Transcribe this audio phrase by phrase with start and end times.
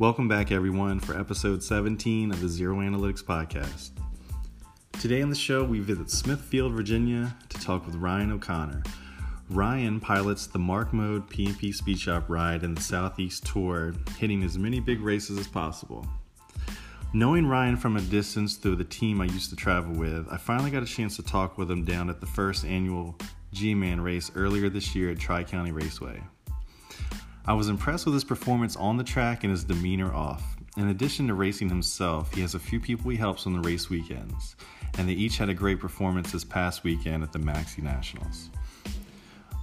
[0.00, 3.90] Welcome back, everyone, for episode 17 of the Zero Analytics Podcast.
[4.92, 8.82] Today on the show, we visit Smithfield, Virginia to talk with Ryan O'Connor.
[9.50, 14.56] Ryan pilots the Mark Mode PMP Speed Shop ride in the Southeast Tour, hitting as
[14.56, 16.06] many big races as possible.
[17.12, 20.70] Knowing Ryan from a distance through the team I used to travel with, I finally
[20.70, 23.18] got a chance to talk with him down at the first annual
[23.52, 26.22] G Man race earlier this year at Tri County Raceway.
[27.46, 30.56] I was impressed with his performance on the track and his demeanor off.
[30.76, 33.88] In addition to racing himself, he has a few people he helps on the race
[33.88, 34.56] weekends,
[34.98, 38.50] and they each had a great performance this past weekend at the Maxi Nationals.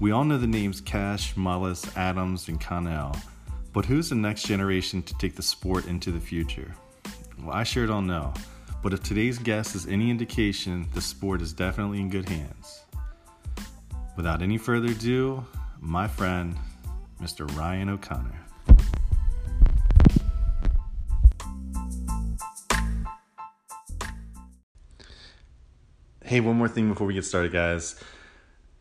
[0.02, 3.16] We all know the names Cash, Mullis, Adams, and Connell,
[3.74, 6.74] but who's the next generation to take the sport into the future?
[7.40, 8.34] Well, I sure don't know,
[8.82, 12.84] but if today's guest is any indication, the sport is definitely in good hands.
[14.16, 15.46] Without any further ado,
[15.80, 16.56] my friend,
[17.22, 17.48] Mr.
[17.58, 18.48] Ryan O'Connor.
[26.24, 27.96] Hey, one more thing before we get started, guys.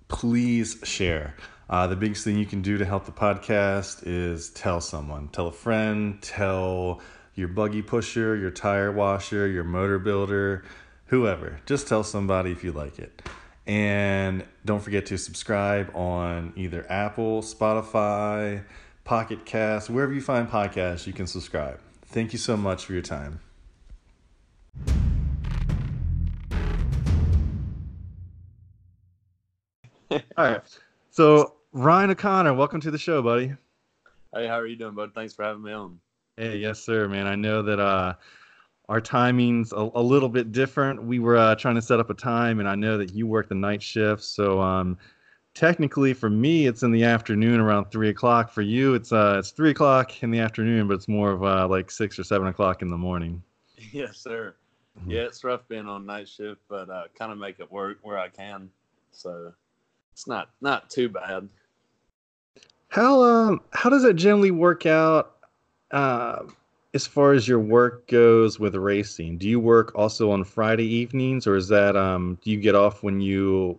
[0.08, 1.36] Please share.
[1.70, 5.48] Uh, the biggest thing you can do to help the podcast is tell someone, tell
[5.48, 7.00] a friend, tell
[7.34, 10.64] your buggy pusher, your tire washer, your motor builder,
[11.06, 11.60] whoever.
[11.66, 13.22] Just tell somebody if you like it.
[13.66, 18.62] And don't forget to subscribe on either Apple, Spotify,
[19.04, 21.80] Pocket Cast, wherever you find podcasts, you can subscribe.
[22.06, 23.40] Thank you so much for your time.
[30.10, 30.60] All right.
[31.10, 33.54] So, Ryan O'Connor, welcome to the show, buddy.
[34.34, 35.12] Hey, how are you doing, bud?
[35.14, 35.98] Thanks for having me on.
[36.36, 37.26] Hey, yes, sir, man.
[37.26, 38.14] I know that uh,
[38.88, 41.02] our timing's a, a little bit different.
[41.02, 43.48] We were uh, trying to set up a time, and I know that you work
[43.48, 44.22] the night shift.
[44.22, 44.96] So um,
[45.54, 48.50] technically, for me, it's in the afternoon around three o'clock.
[48.50, 51.66] For you, it's uh, it's three o'clock in the afternoon, but it's more of uh,
[51.68, 53.42] like six or seven o'clock in the morning.
[53.92, 54.54] Yes, sir.
[54.98, 55.10] Mm-hmm.
[55.10, 58.18] Yeah, it's rough being on night shift, but uh, kind of make it work where
[58.18, 58.70] I can.
[59.10, 59.52] So
[60.12, 61.48] it's not not too bad.
[62.88, 65.36] How um how does it generally work out?
[65.90, 66.44] Uh,
[66.94, 71.46] as far as your work goes with racing, do you work also on Friday evenings,
[71.46, 73.78] or is that um, do you get off when you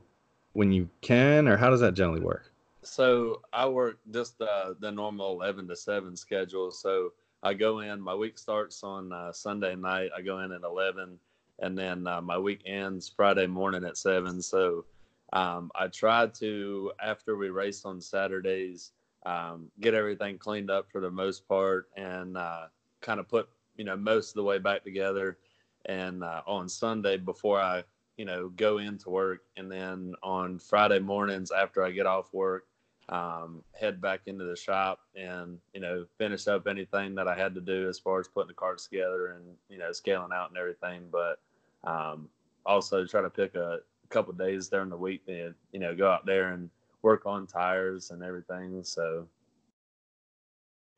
[0.54, 2.52] when you can, or how does that generally work?
[2.84, 6.72] So I work just the normal eleven to seven schedule.
[6.72, 7.14] So
[7.44, 8.00] I go in.
[8.02, 10.10] My week starts on uh, Sunday night.
[10.16, 11.20] I go in at eleven,
[11.60, 14.42] and then uh, my week ends Friday morning at seven.
[14.42, 14.86] So
[15.34, 18.92] um, I try to after we race on Saturdays.
[19.26, 22.68] Um, get everything cleaned up for the most part and uh,
[23.02, 25.38] kind of put you know most of the way back together.
[25.86, 27.82] And uh, on sunday before i
[28.18, 32.66] you know go into work and then on friday mornings after i get off work
[33.10, 37.56] um, head back into the shop and you know finish up anything that i had
[37.56, 40.58] to do as far as putting the carts together and you know scaling out and
[40.58, 41.04] everything.
[41.12, 41.40] But
[41.84, 42.28] um,
[42.66, 43.80] also try to pick a,
[44.10, 46.70] couple days during the week and you know go out there and
[47.02, 48.82] work on tires and everything.
[48.82, 49.28] So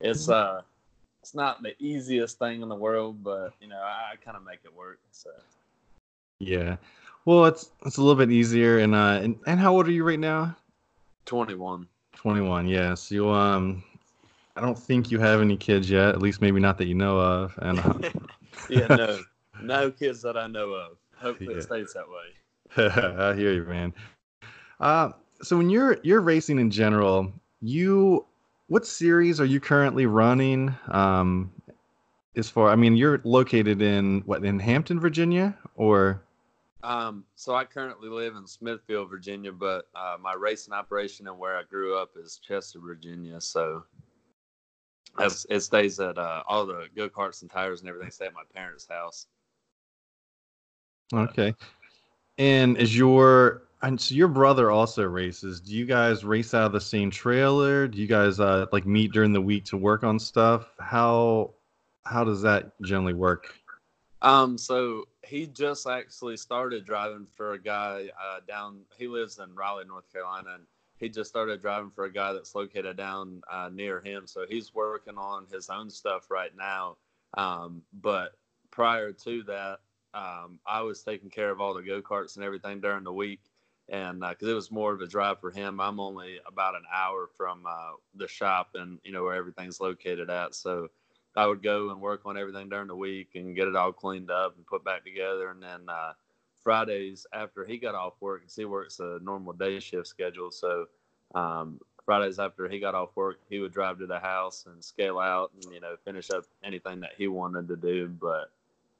[0.00, 0.58] it's mm-hmm.
[0.58, 0.62] uh
[1.22, 4.44] it's not the easiest thing in the world, but you know, I, I kind of
[4.44, 4.98] make it work.
[5.12, 5.30] So.
[6.38, 6.76] Yeah,
[7.24, 8.78] well, it's it's a little bit easier.
[8.78, 10.56] And uh, and, and how old are you right now?
[11.26, 11.86] Twenty one.
[12.14, 12.66] Twenty one.
[12.66, 13.82] Yes, you um,
[14.56, 16.08] I don't think you have any kids yet.
[16.08, 17.58] At least maybe not that you know of.
[17.58, 18.10] And uh...
[18.70, 19.20] yeah, no,
[19.62, 20.96] no kids that I know of.
[21.16, 21.58] Hopefully, yeah.
[21.58, 22.76] it stays that way.
[22.76, 23.92] I hear you, man.
[24.80, 25.10] Uh,
[25.42, 28.24] so when you're you're racing in general, you
[28.70, 30.72] what series are you currently running?
[30.92, 31.50] Um,
[32.36, 36.22] as far, I mean, you're located in what in Hampton, Virginia, or?
[36.84, 41.56] Um, so I currently live in Smithfield, Virginia, but uh, my racing operation and where
[41.56, 43.40] I grew up is Chester, Virginia.
[43.40, 43.82] So
[45.18, 48.34] as it stays at uh, all the go karts and tires and everything stay at
[48.34, 49.26] my parents' house.
[51.12, 51.54] Okay.
[52.38, 55.60] And is your and so your brother also races.
[55.60, 57.88] Do you guys race out of the same trailer?
[57.88, 60.66] Do you guys uh, like meet during the week to work on stuff?
[60.78, 61.54] How
[62.04, 63.54] how does that generally work?
[64.22, 68.80] Um, so he just actually started driving for a guy uh, down.
[68.98, 70.64] He lives in Raleigh, North Carolina, and
[70.98, 74.26] he just started driving for a guy that's located down uh, near him.
[74.26, 76.98] So he's working on his own stuff right now.
[77.34, 78.32] Um, but
[78.70, 79.78] prior to that,
[80.12, 83.40] um, I was taking care of all the go karts and everything during the week
[83.90, 85.80] and because uh, it was more of a drive for him.
[85.80, 90.30] I'm only about an hour from uh, the shop and you know where everything's located
[90.30, 90.54] at.
[90.54, 90.88] So
[91.36, 94.30] I would go and work on everything during the week and get it all cleaned
[94.30, 95.50] up and put back together.
[95.50, 96.12] And then uh,
[96.62, 100.86] Fridays after he got off work, because he works a normal day shift schedule, so
[101.34, 105.18] um, Fridays after he got off work, he would drive to the house and scale
[105.18, 108.08] out and you know finish up anything that he wanted to do.
[108.08, 108.50] But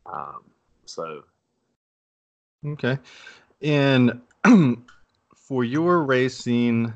[0.06, 0.42] um,
[0.84, 1.22] so
[2.64, 2.98] okay,
[3.62, 4.20] and
[5.36, 6.92] for your racing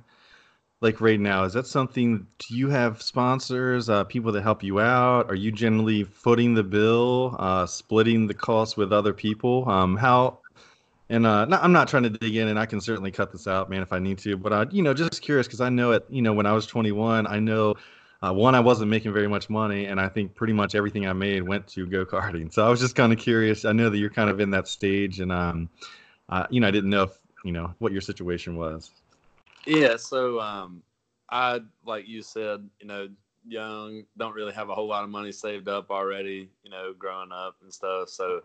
[0.80, 4.80] like right now is that something do you have sponsors uh, people that help you
[4.80, 5.30] out?
[5.30, 9.68] Are you generally footing the bill uh, splitting the cost with other people?
[9.68, 10.40] Um, how
[11.10, 13.46] and uh, not, i'm not trying to dig in and i can certainly cut this
[13.46, 15.92] out man if i need to but i you know just curious because i know
[15.92, 17.74] it you know when i was 21 i know
[18.22, 21.12] uh, one i wasn't making very much money and i think pretty much everything i
[21.12, 22.52] made went to go-karting.
[22.52, 24.66] So i was just kind of curious i know that you're kind of in that
[24.66, 25.68] stage and um,
[26.50, 28.92] you know i didn't know if you know what your situation was
[29.66, 30.82] yeah, so um,
[31.30, 33.08] I like you said, you know,
[33.46, 37.32] young, don't really have a whole lot of money saved up already, you know, growing
[37.32, 38.08] up and stuff.
[38.10, 38.42] So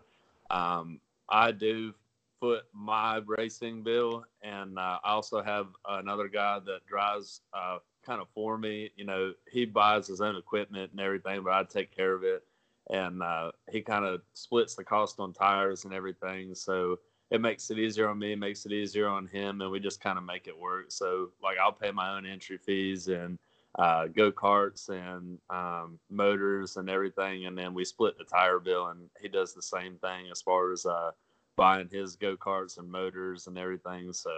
[0.50, 1.92] um, I do
[2.40, 8.22] foot my racing bill, and uh, I also have another guy that drives uh, kind
[8.22, 8.90] of for me.
[8.96, 12.44] You know, he buys his own equipment and everything, but I take care of it,
[12.88, 16.54] and uh, he kind of splits the cost on tires and everything.
[16.54, 16.98] So
[17.30, 20.18] it makes it easier on me, makes it easier on him, and we just kind
[20.18, 20.86] of make it work.
[20.88, 23.38] So like I'll pay my own entry fees and
[23.76, 28.88] uh, go karts and um, motors and everything, and then we split the tire bill,
[28.88, 31.12] and he does the same thing as far as uh,
[31.56, 34.12] buying his go karts and motors and everything.
[34.12, 34.30] So,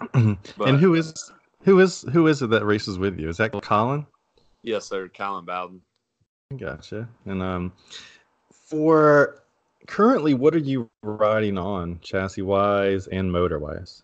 [0.12, 3.28] but, and who is who is who is it that races with you?
[3.28, 4.06] Is that Colin?
[4.62, 5.82] Yes, sir, Colin Bowden.
[6.56, 7.08] Gotcha.
[7.26, 7.72] And um,
[8.50, 9.42] for
[9.86, 14.02] currently, what are you riding on, chassis wise and motor wise?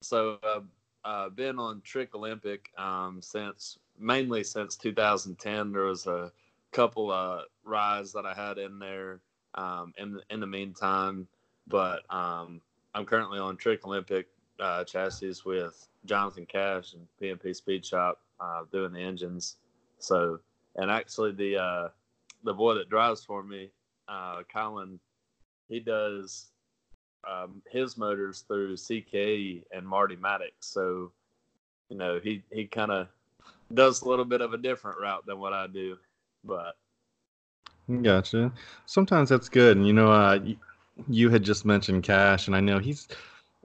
[0.00, 0.60] So, uh,
[1.04, 5.72] uh, been on Trick Olympic um, since mainly since 2010.
[5.72, 6.32] There was a
[6.72, 9.20] couple of rides that I had in there
[9.54, 11.26] um, in in the meantime,
[11.66, 12.60] but um,
[12.94, 14.28] I'm currently on Trick Olympic
[14.58, 19.56] uh, chassis with Jonathan Cash and PMP Speed Shop uh, doing the engines.
[19.98, 20.40] So,
[20.76, 21.88] and actually the uh,
[22.44, 23.70] the boy that drives for me,
[24.08, 24.98] uh, Colin
[25.70, 26.48] he does
[27.28, 30.52] um, his motors through CKE and Marty Maddox.
[30.60, 31.12] So,
[31.88, 33.08] you know, he he kind of
[33.72, 35.96] does a little bit of a different route than what I do,
[36.44, 36.76] but.
[38.02, 38.52] Gotcha.
[38.86, 40.56] Sometimes that's good, and you know, uh, you,
[41.08, 43.08] you had just mentioned Cash, and I know he's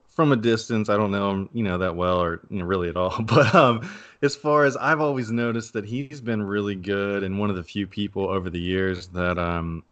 [0.10, 0.90] from a distance.
[0.90, 3.16] I don't know him, you know, that well, or you know, really at all.
[3.24, 3.88] But um,
[4.24, 7.64] as far as I've always noticed that he's been really good, and one of the
[7.64, 9.84] few people over the years that um,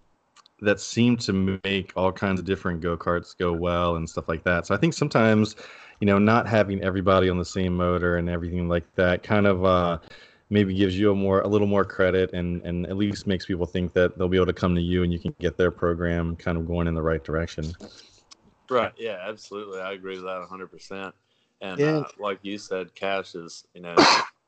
[0.63, 4.43] that seem to make all kinds of different go karts go well and stuff like
[4.43, 4.65] that.
[4.65, 5.55] So I think sometimes,
[5.99, 9.65] you know, not having everybody on the same motor and everything like that kind of
[9.65, 9.99] uh,
[10.49, 13.65] maybe gives you a more a little more credit and and at least makes people
[13.65, 16.35] think that they'll be able to come to you and you can get their program
[16.35, 17.73] kind of going in the right direction.
[18.69, 18.93] Right.
[18.97, 19.17] Yeah.
[19.27, 19.81] Absolutely.
[19.81, 20.67] I agree with that 100.
[20.67, 21.13] percent
[21.61, 21.97] And yeah.
[21.97, 23.95] uh, like you said, Cash is you know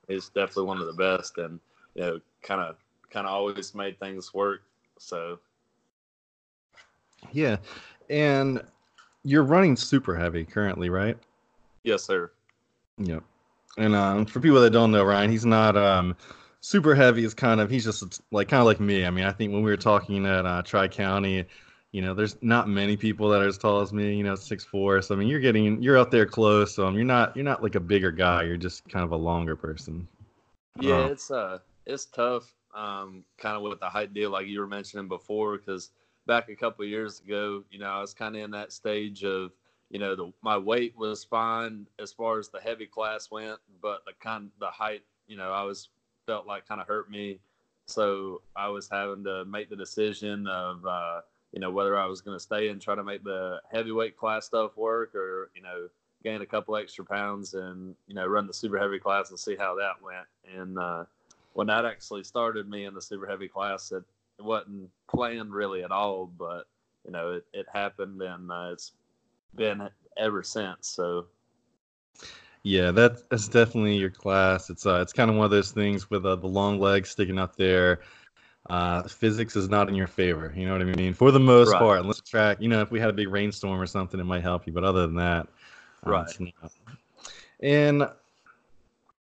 [0.08, 1.60] is definitely one of the best and
[1.96, 2.78] you know kind of
[3.10, 4.62] kind of always made things work.
[5.00, 5.40] So
[7.32, 7.58] yeah,
[8.10, 8.62] and
[9.24, 11.18] you're running super heavy currently, right?
[11.84, 12.32] Yes, sir.
[12.98, 13.24] Yep.
[13.78, 16.16] And um, for people that don't know Ryan, he's not um,
[16.62, 17.26] super heavy.
[17.26, 19.06] Is kind of he's just like kind of like me.
[19.06, 21.46] I mean, I think when we were talking at uh, Tri County,
[21.92, 24.16] you know, there's not many people that are as tall as me.
[24.16, 25.02] You know, six four.
[25.02, 26.74] So I mean, you're getting you're out there close.
[26.74, 28.44] So um, you're not you're not like a bigger guy.
[28.44, 30.08] You're just kind of a longer person.
[30.80, 32.54] Yeah, uh, it's uh it's tough.
[32.74, 35.92] Um, kind of with the height deal, like you were mentioning before, because
[36.26, 39.52] back a couple years ago, you know, I was kind of in that stage of,
[39.90, 44.04] you know, the my weight was fine as far as the heavy class went, but
[44.06, 45.90] the kind the height, you know, I was
[46.26, 47.40] felt like kind of hurt me.
[47.88, 52.22] So I was having to make the decision of, uh, you know, whether I was
[52.22, 55.88] going to stay and try to make the heavyweight class stuff work, or you know,
[56.24, 59.56] gain a couple extra pounds and you know run the super heavy class and see
[59.56, 60.26] how that went.
[60.58, 61.06] And uh,
[61.54, 64.04] when that actually started me in the super heavy class, it
[64.40, 66.68] it wasn't planned really at all, but
[67.06, 68.94] you know it, it happened and uh, it's
[69.56, 70.88] been ever since.
[70.88, 71.28] So
[72.64, 74.70] yeah, that's that's definitely your class.
[74.70, 77.38] It's uh, it's kind of one of those things with uh, the long legs sticking
[77.38, 78.02] up there.
[78.68, 80.52] Uh, physics is not in your favor.
[80.56, 81.14] You know what I mean?
[81.14, 81.80] For the most right.
[81.80, 84.42] part, unless track, you know, if we had a big rainstorm or something, it might
[84.42, 84.74] help you.
[84.74, 85.48] But other than that,
[86.08, 86.38] uh, right.
[87.60, 88.10] And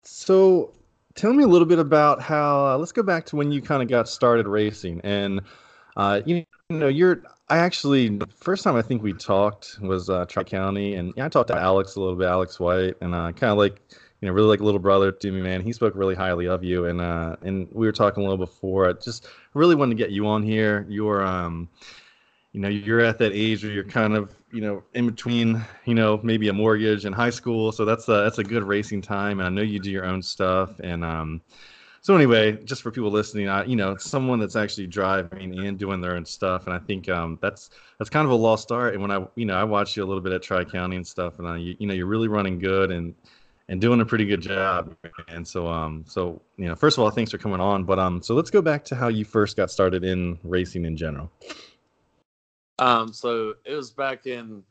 [0.05, 0.73] so
[1.17, 2.67] tell me a little bit about how.
[2.67, 5.41] Uh, let's go back to when you kind of got started racing, and
[5.97, 7.23] uh, you, know, you're.
[7.49, 11.29] I actually first time I think we talked was uh, Tri County, and yeah, I
[11.29, 13.81] talked to Alex a little bit, Alex White, and uh, kind of like
[14.21, 15.61] you know, really like a little brother to me, man.
[15.61, 18.89] He spoke really highly of you, and uh, and we were talking a little before.
[18.89, 20.87] I just really wanted to get you on here.
[20.89, 21.69] You're um,
[22.57, 25.95] you know you're at that age where you're kind of you know in between you
[25.95, 27.71] know maybe a mortgage and high school.
[27.71, 29.41] So that's a that's a good racing time.
[29.41, 30.81] And i know you do your own stuff.
[30.81, 31.43] And um
[32.01, 36.01] so anyway just for people listening I, you know someone that's actually driving and doing
[36.01, 36.67] their own stuff.
[36.67, 38.95] And i think um that's that's kind of a lost art.
[38.95, 41.07] And when i you know i watched you a little bit at tri county and
[41.07, 43.15] stuff and I, you, you know you're really running good and
[43.69, 44.97] and doing a pretty good job.
[45.29, 47.85] And so um so you know first of all thanks for coming on.
[47.85, 50.97] But um so let's go back to how you first got started in racing in
[50.97, 51.31] general
[52.79, 54.63] um, so it was back in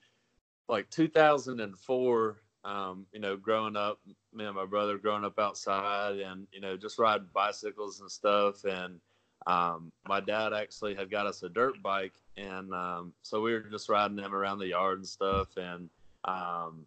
[0.67, 2.38] like 2004.
[2.63, 4.00] Um, you know, growing up,
[4.33, 8.63] me and my brother growing up outside, and you know, just riding bicycles and stuff.
[8.63, 9.00] And
[9.45, 13.59] um, my dad actually had got us a dirt bike, and um, so we were
[13.59, 15.55] just riding them around the yard and stuff.
[15.57, 15.89] And
[16.25, 16.85] um,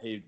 [0.00, 0.24] he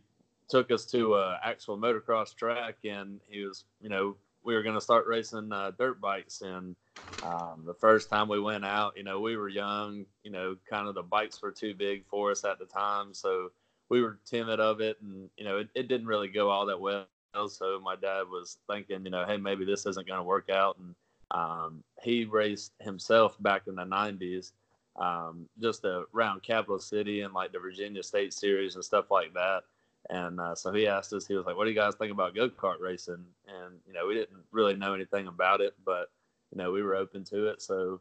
[0.48, 4.75] took us to a actual motocross track, and he was, you know, we were going
[4.75, 6.40] to start racing uh, dirt bikes.
[6.42, 6.76] And
[7.22, 10.88] um, the first time we went out, you know, we were young, you know, kind
[10.88, 13.14] of the bikes were too big for us at the time.
[13.14, 13.50] So
[13.88, 14.96] we were timid of it.
[15.02, 17.06] And, you know, it, it didn't really go all that well.
[17.49, 20.76] So my dad was thinking, you know, hey, maybe this isn't going to work out.
[20.78, 20.94] And
[21.30, 24.52] um, he raced himself back in the 90s,
[24.96, 29.62] um, just around Capital City and like the Virginia State Series and stuff like that.
[30.11, 32.35] And uh, so he asked us, he was like, "What do you guys think about
[32.35, 36.11] go kart racing?" And you know, we didn't really know anything about it, but
[36.50, 37.62] you know, we were open to it.
[37.62, 38.00] So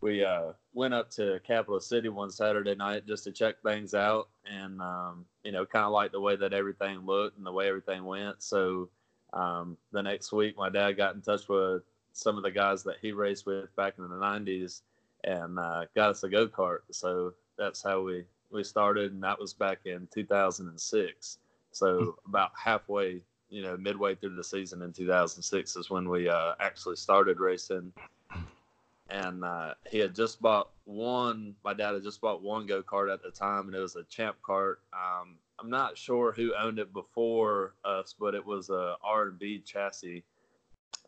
[0.00, 4.28] we uh, went up to Capital City one Saturday night just to check things out,
[4.44, 7.68] and um, you know, kind of like the way that everything looked and the way
[7.68, 8.42] everything went.
[8.42, 8.90] So
[9.32, 12.96] um, the next week, my dad got in touch with some of the guys that
[13.00, 14.82] he raced with back in the '90s,
[15.24, 16.80] and uh, got us a go kart.
[16.90, 21.38] So that's how we we started, and that was back in 2006.
[21.72, 22.10] So hmm.
[22.28, 26.96] about halfway, you know, midway through the season in 2006 is when we uh, actually
[26.96, 27.92] started racing.
[29.10, 31.54] And uh, he had just bought one.
[31.64, 34.04] My dad had just bought one go kart at the time, and it was a
[34.04, 34.76] Champ kart.
[34.92, 40.24] Um, I'm not sure who owned it before us, but it was a R&B chassis,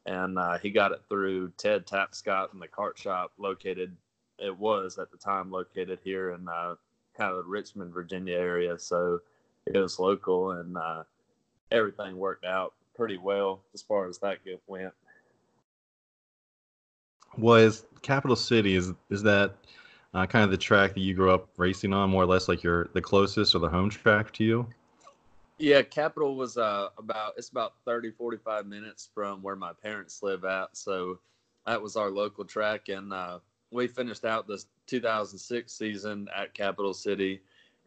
[0.06, 3.94] and uh, he got it through Ted Tapscott in the kart shop located.
[4.38, 6.76] It was at the time located here in uh,
[7.20, 8.78] kind of the Richmond, Virginia area.
[8.78, 9.20] So
[9.66, 11.02] it was local and uh,
[11.70, 14.94] everything worked out pretty well as far as that went.
[17.36, 19.54] Was Capital City is is that
[20.14, 22.62] uh, kind of the track that you grew up racing on, more or less like
[22.62, 24.66] your the closest or the home track to you?
[25.58, 30.44] Yeah, Capital was uh, about it's about 30, 45 minutes from where my parents live
[30.44, 30.76] at.
[30.76, 31.20] So
[31.66, 33.38] that was our local track, and uh,
[33.70, 37.40] we finished out the 2006 season at Capital City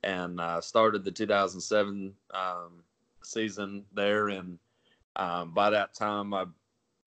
[0.03, 2.83] and uh, started the 2007 um,
[3.23, 4.29] season there.
[4.29, 4.57] And
[5.17, 6.45] um, by that time, my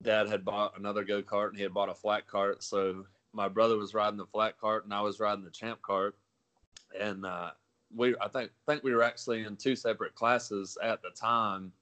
[0.03, 2.62] dad had bought another go kart and he had bought a flat cart.
[2.62, 6.17] So my brother was riding the flat cart and I was riding the champ cart.
[6.99, 7.50] And uh,
[7.95, 11.73] we, I think, think we were actually in two separate classes at the time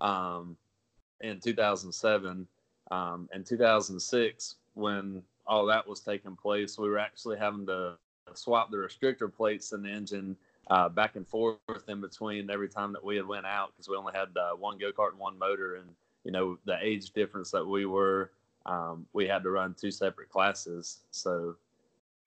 [0.00, 0.56] um,
[1.20, 2.46] in 2007.
[2.90, 7.96] Um, in 2006, when all that was taking place, we were actually having to
[8.34, 10.36] swap the restrictor plates in the engine
[10.70, 13.96] uh, back and forth in between every time that we had went out because we
[13.96, 15.88] only had uh, one go kart and one motor, and
[16.24, 18.30] you know the age difference that we were,
[18.66, 21.00] um, we had to run two separate classes.
[21.10, 21.56] So,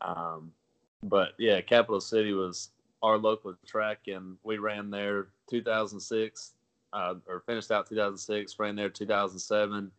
[0.02, 0.52] um,
[1.04, 6.52] but yeah, Capital City was our local track, and we ran there 2006
[6.92, 9.90] uh, or finished out 2006, ran there 2007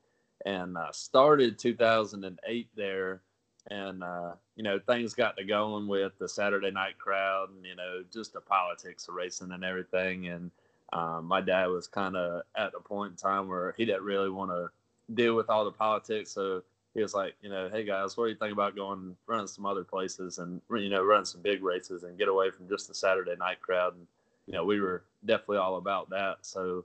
[0.45, 3.23] and uh, started 2008 there.
[3.71, 7.75] And, uh, you know, things got to going with the Saturday night crowd and, you
[7.75, 10.29] know, just the politics of racing and everything.
[10.29, 10.50] And
[10.93, 14.29] um, my dad was kind of at a point in time where he didn't really
[14.29, 14.69] want to
[15.14, 16.31] deal with all the politics.
[16.31, 16.62] So
[16.95, 19.67] he was like, you know, hey guys, what do you think about going running some
[19.67, 22.95] other places and, you know, running some big races and get away from just the
[22.95, 23.95] Saturday night crowd?
[23.95, 24.07] And,
[24.47, 26.37] you know, we were definitely all about that.
[26.43, 26.85] So,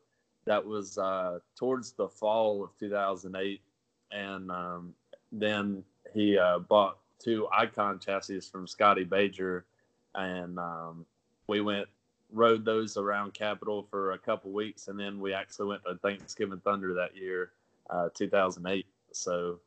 [0.49, 3.61] that was uh, towards the fall of 2008,
[4.11, 4.95] and um,
[5.31, 9.61] then he uh, bought two Icon chassis from Scotty Bajer,
[10.15, 11.05] and um,
[11.45, 11.87] we went
[12.33, 16.59] rode those around Capital for a couple weeks, and then we actually went to Thanksgiving
[16.63, 17.51] Thunder that year,
[17.91, 18.87] uh, 2008.
[19.11, 19.59] So,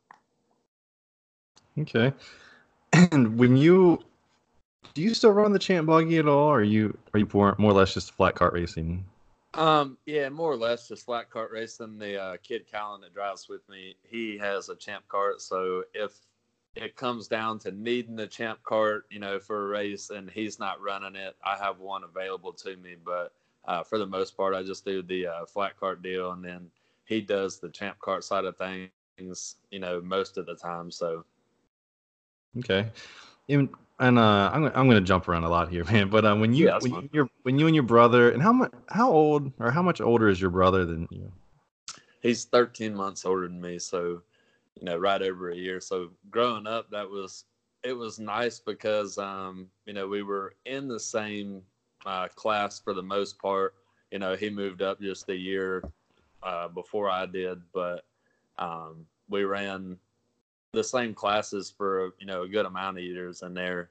[1.79, 2.11] okay.
[2.91, 4.03] And when you
[4.93, 7.55] do you still run the Champ Buggy at all, or are you are you more,
[7.57, 9.05] more or less just flat cart racing?
[9.55, 11.99] Um, yeah, more or less just flat cart racing.
[11.99, 15.41] The uh, kid Colin that drives with me, he has a champ cart.
[15.41, 16.11] So if
[16.75, 20.59] it comes down to needing the champ cart, you know, for a race and he's
[20.59, 22.95] not running it, I have one available to me.
[23.03, 23.33] But
[23.65, 26.71] uh, for the most part, I just do the uh, flat cart deal, and then
[27.05, 30.89] he does the champ cart side of things, you know, most of the time.
[30.89, 31.25] So
[32.57, 32.87] okay.
[33.49, 33.69] And
[33.99, 36.09] and uh, I'm I'm gonna jump around a lot here, man.
[36.09, 38.71] But um, when you Yeah, when you when you and your brother, and how much
[38.89, 41.31] how old or how much older is your brother than you?
[42.21, 44.21] He's 13 months older than me, so
[44.79, 45.79] you know, right over a year.
[45.79, 47.45] So growing up, that was
[47.83, 51.61] it was nice because um, you know we were in the same
[52.05, 53.75] uh, class for the most part.
[54.11, 55.83] You know, he moved up just a year
[56.43, 58.05] uh, before I did, but
[58.57, 59.97] um, we ran
[60.73, 63.89] the same classes for you know a good amount of years in there,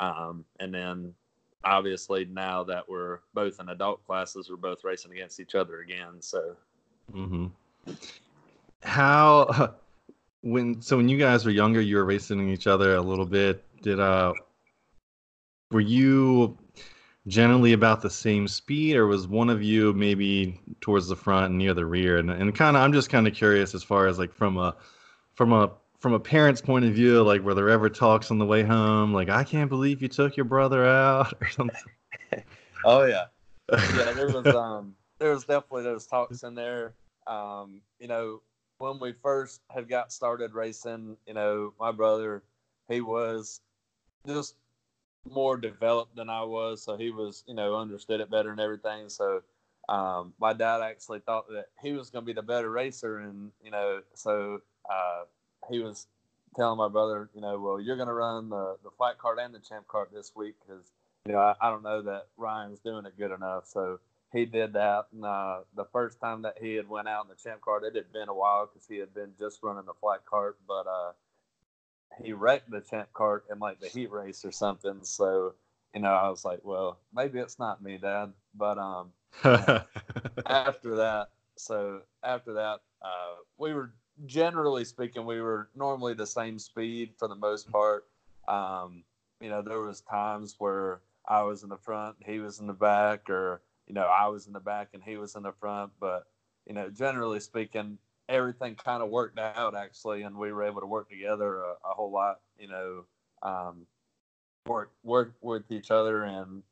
[0.00, 1.14] um, and then
[1.64, 6.20] obviously now that we're both in adult classes, we're both racing against each other again.
[6.20, 6.56] So
[7.12, 7.46] Mm-hmm.
[8.82, 9.74] How
[10.42, 13.64] when so when you guys were younger, you were racing each other a little bit.
[13.82, 14.32] Did uh
[15.70, 16.56] were you
[17.26, 21.58] generally about the same speed, or was one of you maybe towards the front and
[21.58, 22.18] near the rear?
[22.18, 24.76] And and kind of I'm just kind of curious as far as like from a
[25.34, 25.70] from a
[26.04, 29.14] from a parent's point of view, like were there ever talks on the way home,
[29.14, 31.80] like I can't believe you took your brother out or something?
[32.84, 33.24] Oh yeah,
[33.72, 34.12] yeah.
[34.12, 36.92] There was um, there was definitely those talks in there.
[37.26, 38.42] Um, you know,
[38.76, 42.42] when we first had got started racing, you know, my brother,
[42.90, 43.62] he was
[44.26, 44.56] just
[45.30, 49.08] more developed than I was, so he was, you know, understood it better and everything.
[49.08, 49.40] So,
[49.88, 53.50] um, my dad actually thought that he was going to be the better racer, and
[53.62, 54.58] you know, so
[54.90, 55.22] uh,
[55.70, 56.06] he was
[56.56, 59.54] telling my brother, you know, well, you're going to run the the flat cart and
[59.54, 60.92] the champ cart this week because
[61.26, 63.66] you know, I, I don't know that Ryan's doing it good enough.
[63.66, 64.00] So
[64.32, 65.06] he did that.
[65.12, 67.94] And uh, the first time that he had went out in the champ cart, it
[67.94, 71.12] had been a while because he had been just running the flat cart, but uh,
[72.22, 74.98] he wrecked the champ cart in like the heat race or something.
[75.02, 75.54] So,
[75.94, 78.32] you know, I was like, well, maybe it's not me, Dad.
[78.54, 79.12] But um,
[80.46, 83.92] after that, so after that, uh, we were
[84.26, 88.06] generally speaking, we were normally the same speed for the most part.
[88.48, 89.04] Um,
[89.40, 92.72] you know, there was times where I was in the front, he was in the
[92.72, 95.92] back, or you know, I was in the back and he was in the front.
[96.00, 96.26] But
[96.66, 100.86] you know, generally speaking, everything kind of worked out actually, and we were able to
[100.86, 102.40] work together a, a whole lot.
[102.58, 103.04] You know,
[103.42, 103.86] um,
[104.66, 106.62] work work with each other and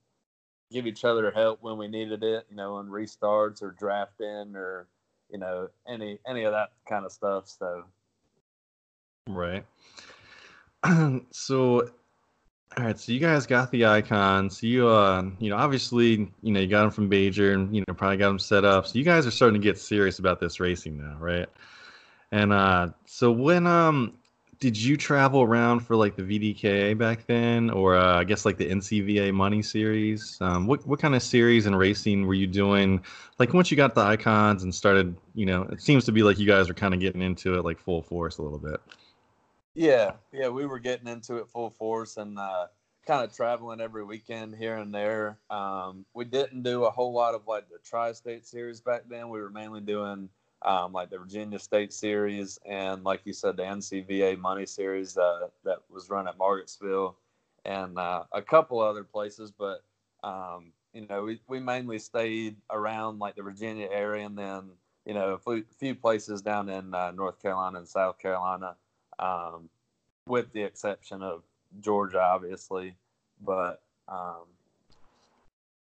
[0.71, 2.47] give each other help when we needed it.
[2.51, 4.87] You know, on restarts or drafting or
[5.33, 7.49] you know any any of that kind of stuff.
[7.49, 7.85] So
[9.29, 9.65] Right.
[11.31, 11.81] so,
[12.77, 12.99] all right.
[12.99, 14.63] So you guys got the icons.
[14.63, 17.95] You, uh, you know, obviously, you know, you got them from Bajer, and you know,
[17.95, 18.87] probably got them set up.
[18.87, 21.49] So you guys are starting to get serious about this racing now, right?
[22.33, 24.15] And uh, so when um,
[24.63, 28.59] did you travel around for like the VDKA back then, or uh, I guess like
[28.59, 30.39] the NCVA Money Series?
[30.41, 33.03] Um, what what kind of series and racing were you doing?
[33.41, 36.39] Like once you got the icons and started, you know, it seems to be like
[36.39, 38.81] you guys were kind of getting into it like full force a little bit.
[39.75, 42.69] Yeah, yeah, we were getting into it full force and uh,
[43.05, 45.39] kind of traveling every weekend here and there.
[45.51, 49.29] Um, we didn't do a whole lot of like the tri-state series back then.
[49.29, 50.29] We were mainly doing
[50.65, 55.49] um, like the Virginia State Series and, like you said, the NCVA Money Series uh,
[55.65, 57.15] that was run at Margarettsville
[57.65, 59.51] and uh, a couple other places.
[59.51, 59.83] But
[60.23, 64.71] um, you know, we, we mainly stayed around like the Virginia area and then
[65.07, 68.77] you know a few, few places down in uh, North Carolina and South Carolina
[69.19, 69.69] um,
[70.27, 71.43] with the exception of
[71.81, 72.95] Georgia, obviously.
[73.45, 74.47] But um,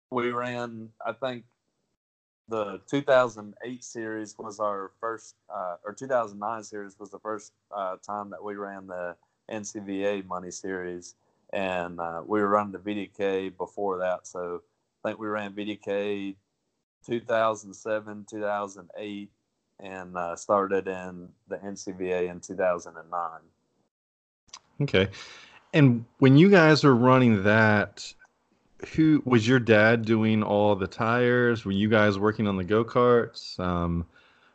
[0.09, 1.45] we ran, I think,
[2.47, 8.29] the 2008 series was our first, uh, or 2009 series was the first uh, time
[8.29, 9.15] that we ran the
[9.51, 11.15] NCVA Money Series,
[11.53, 14.27] and uh, we were running the VDK before that.
[14.27, 14.61] So
[15.03, 16.35] I think we ran VDK
[17.05, 19.29] 2007, 2008
[19.79, 23.29] and uh, started in the NCVA in 2009.
[24.81, 25.07] Okay.
[25.73, 28.13] And when you guys were running that,
[28.95, 31.65] who was your dad doing all the tires?
[31.65, 33.59] Were you guys working on the go karts?
[33.59, 34.05] Um,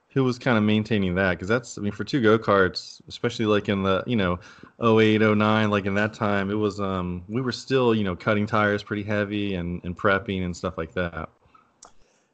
[0.09, 1.31] who was kind of maintaining that?
[1.31, 4.41] Because that's, I mean, for two go karts, especially like in the, you know,
[4.83, 8.47] 08, 09, like in that time, it was, um, we were still, you know, cutting
[8.47, 11.29] tires pretty heavy and, and prepping and stuff like that.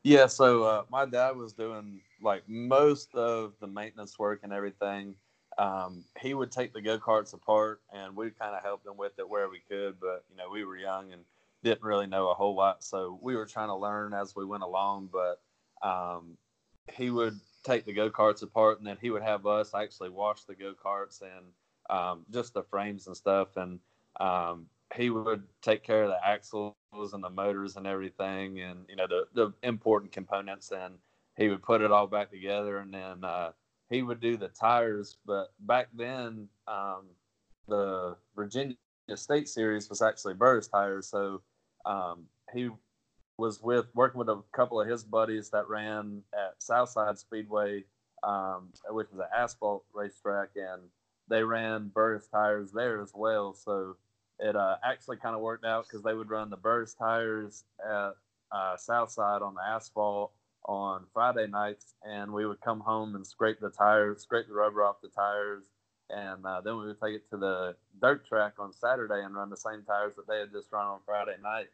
[0.03, 5.14] Yeah, so uh, my dad was doing like most of the maintenance work and everything.
[5.59, 9.18] Um, he would take the go karts apart, and we'd kind of help him with
[9.18, 9.99] it where we could.
[10.01, 11.22] But you know, we were young and
[11.66, 14.62] didn't really know a whole lot, so we were trying to learn as we went
[14.62, 15.11] along.
[15.12, 15.40] But
[15.87, 16.38] um,
[16.92, 20.44] he would take the go karts apart, and then he would have us actually wash
[20.44, 21.46] the go karts and
[21.90, 23.57] um, just the frames and stuff.
[23.57, 23.81] And
[24.20, 26.74] um, he would take care of the axles
[27.12, 30.70] and the motors and everything, and you know the the important components.
[30.70, 30.94] And
[31.37, 33.50] he would put it all back together, and then uh,
[33.90, 35.18] he would do the tires.
[35.26, 37.07] But back then, um,
[37.66, 38.76] the Virginia
[39.16, 41.09] State Series was actually Burris tires.
[41.09, 41.42] So
[41.87, 42.68] um, he
[43.38, 47.85] was with working with a couple of his buddies that ran at Southside Speedway,
[48.22, 50.83] um, which is an asphalt racetrack, and
[51.29, 53.55] they ran Burris tires there as well.
[53.55, 53.96] So
[54.38, 58.12] it uh, actually kind of worked out because they would run the Burris tires at
[58.53, 60.33] uh, Southside on the asphalt
[60.64, 64.83] on Friday nights, and we would come home and scrape the tires, scrape the rubber
[64.85, 65.64] off the tires,
[66.11, 69.51] and uh, then we would take it to the dirt track on Saturday and run
[69.51, 71.66] the same tires that they had just run on Friday night.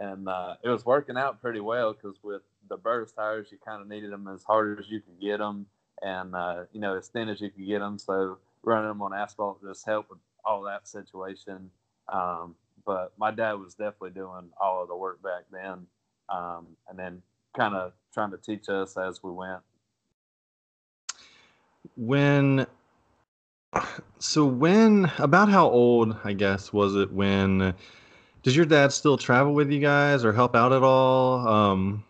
[0.00, 3.82] And uh, it was working out pretty well because with the Burris tires, you kind
[3.82, 5.66] of needed them as hard as you could get them,
[6.02, 7.98] and uh, you know as thin as you could get them.
[7.98, 11.70] So running them on asphalt just helped with all that situation.
[12.12, 12.54] Um,
[12.86, 15.86] but my dad was definitely doing all of the work back then,
[16.28, 17.22] um, and then
[17.56, 19.60] kind of trying to teach us as we went.
[21.96, 22.66] When
[24.18, 27.74] so when about how old I guess was it when
[28.42, 31.46] does your dad still travel with you guys or help out at all?
[31.46, 32.04] Um,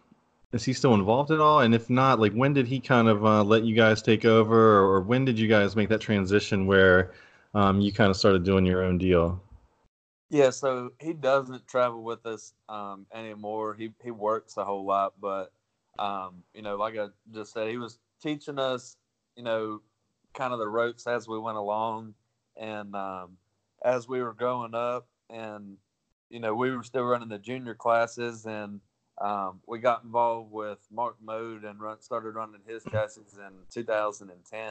[0.52, 1.60] is he still involved at all?
[1.60, 4.78] And if not, like when did he kind of uh, let you guys take over,
[4.78, 7.12] or, when did you guys make that transition where
[7.54, 9.40] um, you kind of started doing your own deal?
[10.30, 13.74] Yeah, so he doesn't travel with us um, anymore.
[13.74, 15.52] He he works a whole lot, but
[15.98, 18.96] um, you know, like I just said, he was teaching us,
[19.36, 19.80] you know,
[20.34, 22.14] kind of the ropes as we went along,
[22.56, 23.38] and um,
[23.82, 25.78] as we were growing up, and
[26.30, 28.80] you know, we were still running the junior classes, and
[29.20, 34.68] um, we got involved with Mark Mode and run, started running his chassis in 2010,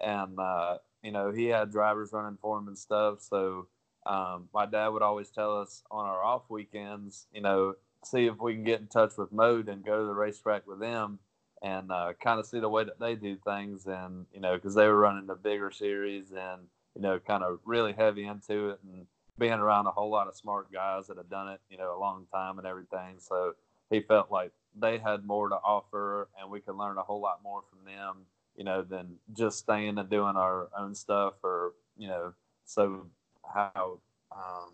[0.00, 3.68] and uh, you know, he had drivers running for him and stuff, so
[4.06, 8.38] um, my dad would always tell us on our off weekends, you know, see if
[8.40, 11.18] we can get in touch with Mode and go to the racetrack with them
[11.62, 13.86] and uh, kind of see the way that they do things.
[13.86, 16.62] And, you know, because they were running the bigger series and,
[16.94, 18.80] you know, kind of really heavy into it.
[18.84, 19.06] And
[19.38, 22.00] being around a whole lot of smart guys that had done it, you know, a
[22.00, 23.16] long time and everything.
[23.18, 23.54] So
[23.90, 27.40] he felt like they had more to offer and we could learn a whole lot
[27.42, 32.08] more from them, you know, than just staying and doing our own stuff or, you
[32.08, 32.32] know,
[32.64, 33.06] so
[33.54, 33.98] how
[34.32, 34.72] um,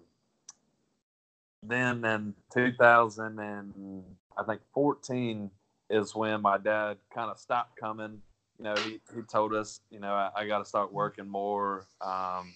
[1.63, 4.05] then in 2000 and
[4.37, 5.51] I think 14
[5.91, 8.21] is when my dad kind of stopped coming.
[8.59, 11.87] You know, he, he told us, you know, I, I got to start working more.
[12.01, 12.53] Um,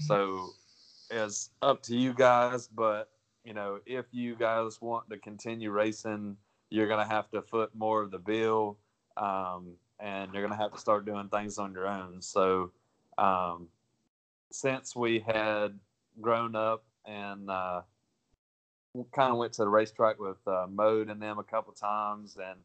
[0.00, 0.50] so
[1.10, 3.10] it's up to you guys, but
[3.44, 6.36] you know, if you guys want to continue racing,
[6.70, 8.78] you're to have to foot more of the bill.
[9.16, 12.22] Um, and you're to have to start doing things on your own.
[12.22, 12.70] So,
[13.16, 13.68] um,
[14.50, 15.78] since we had
[16.20, 17.82] grown up and uh,
[19.12, 22.58] kind of went to the racetrack with uh, Mode and them a couple times and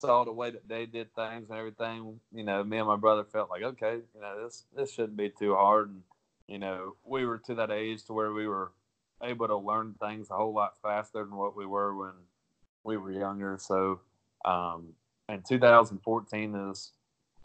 [0.00, 2.20] saw the way that they did things and everything.
[2.32, 5.30] You know, me and my brother felt like, okay, you know, this this shouldn't be
[5.30, 5.90] too hard.
[5.90, 6.02] And
[6.48, 8.72] you know, we were to that age to where we were
[9.22, 12.12] able to learn things a whole lot faster than what we were when
[12.82, 13.56] we were younger.
[13.58, 14.00] So,
[14.44, 14.88] um,
[15.28, 16.92] and 2014 is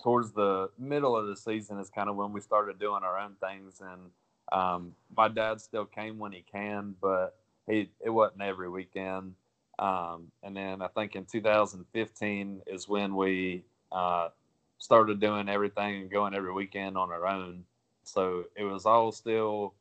[0.02, 3.36] towards the middle of the season is kind of when we started doing our own
[3.42, 3.82] things.
[3.82, 4.12] And
[4.52, 9.36] um, my dad still came when he can, but he it wasn't every weekend.
[9.78, 14.30] Um, and then I think in 2015 is when we uh,
[14.78, 17.64] started doing everything and going every weekend on our own.
[18.12, 19.74] So it was all still,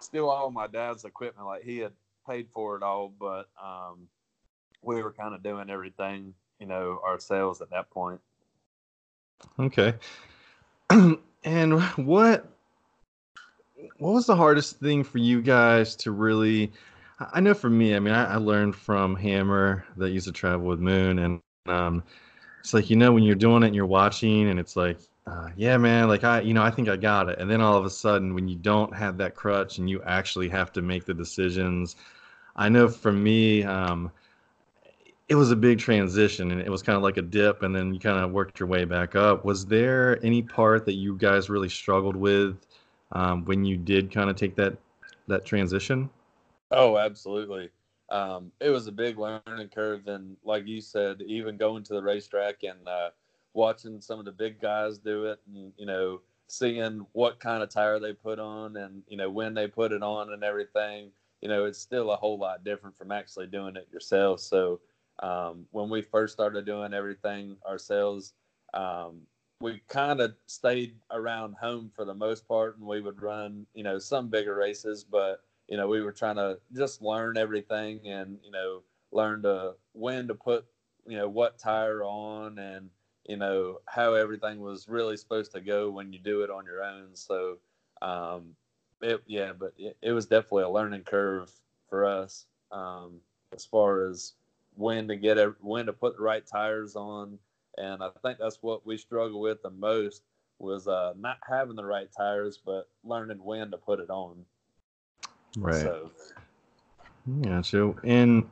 [0.00, 1.46] still all my dad's equipment.
[1.46, 1.92] Like he had
[2.28, 4.08] paid for it all, but um,
[4.82, 8.20] we were kind of doing everything, you know, ourselves at that point.
[9.58, 9.94] Okay.
[11.44, 12.46] and what
[13.98, 16.72] what was the hardest thing for you guys to really
[17.32, 20.66] I know for me, I mean, I, I learned from Hammer that used to travel
[20.66, 22.02] with Moon, and um,
[22.60, 25.48] it's like you know when you're doing it and you're watching, and it's like, uh,
[25.56, 27.84] yeah, man, like I, you know, I think I got it, and then all of
[27.84, 31.14] a sudden, when you don't have that crutch and you actually have to make the
[31.14, 31.96] decisions,
[32.56, 34.12] I know for me, um,
[35.28, 37.92] it was a big transition and it was kind of like a dip and then
[37.92, 39.44] you kind of worked your way back up.
[39.44, 42.56] Was there any part that you guys really struggled with
[43.12, 44.76] um, when you did kind of take that
[45.28, 46.08] that transition?
[46.70, 47.70] Oh absolutely.
[48.08, 52.02] Um, it was a big learning curve and like you said even going to the
[52.02, 53.10] racetrack and uh,
[53.56, 57.68] watching some of the big guys do it and you know seeing what kind of
[57.68, 61.48] tire they put on and you know when they put it on and everything you
[61.48, 64.40] know it's still a whole lot different from actually doing it yourself.
[64.40, 64.80] So
[65.22, 68.34] um, when we first started doing everything ourselves,
[68.74, 69.22] um,
[69.60, 73.82] we kind of stayed around home for the most part, and we would run, you
[73.82, 78.38] know, some bigger races, but you know, we were trying to just learn everything and
[78.44, 80.66] you know, learn to when to put,
[81.06, 82.90] you know, what tire on and
[83.28, 86.82] you know how everything was really supposed to go when you do it on your
[86.82, 87.08] own.
[87.14, 87.58] So
[88.02, 88.54] um,
[89.00, 91.50] it, yeah, but it, it, was definitely a learning curve
[91.88, 93.20] for us um,
[93.54, 94.34] as far as
[94.76, 97.38] when to get it, when to put the right tires on,
[97.78, 100.22] and I think that's what we struggle with the most
[100.58, 104.44] was uh, not having the right tires, but learning when to put it on.
[105.56, 105.74] Right.
[105.74, 105.82] Yeah.
[105.82, 106.10] So.
[107.42, 107.94] Gotcha.
[108.04, 108.48] And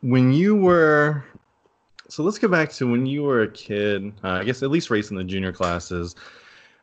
[0.00, 1.24] when you were,
[2.10, 4.12] so let's go back to when you were a kid.
[4.24, 6.16] Uh, I guess at least racing the junior classes.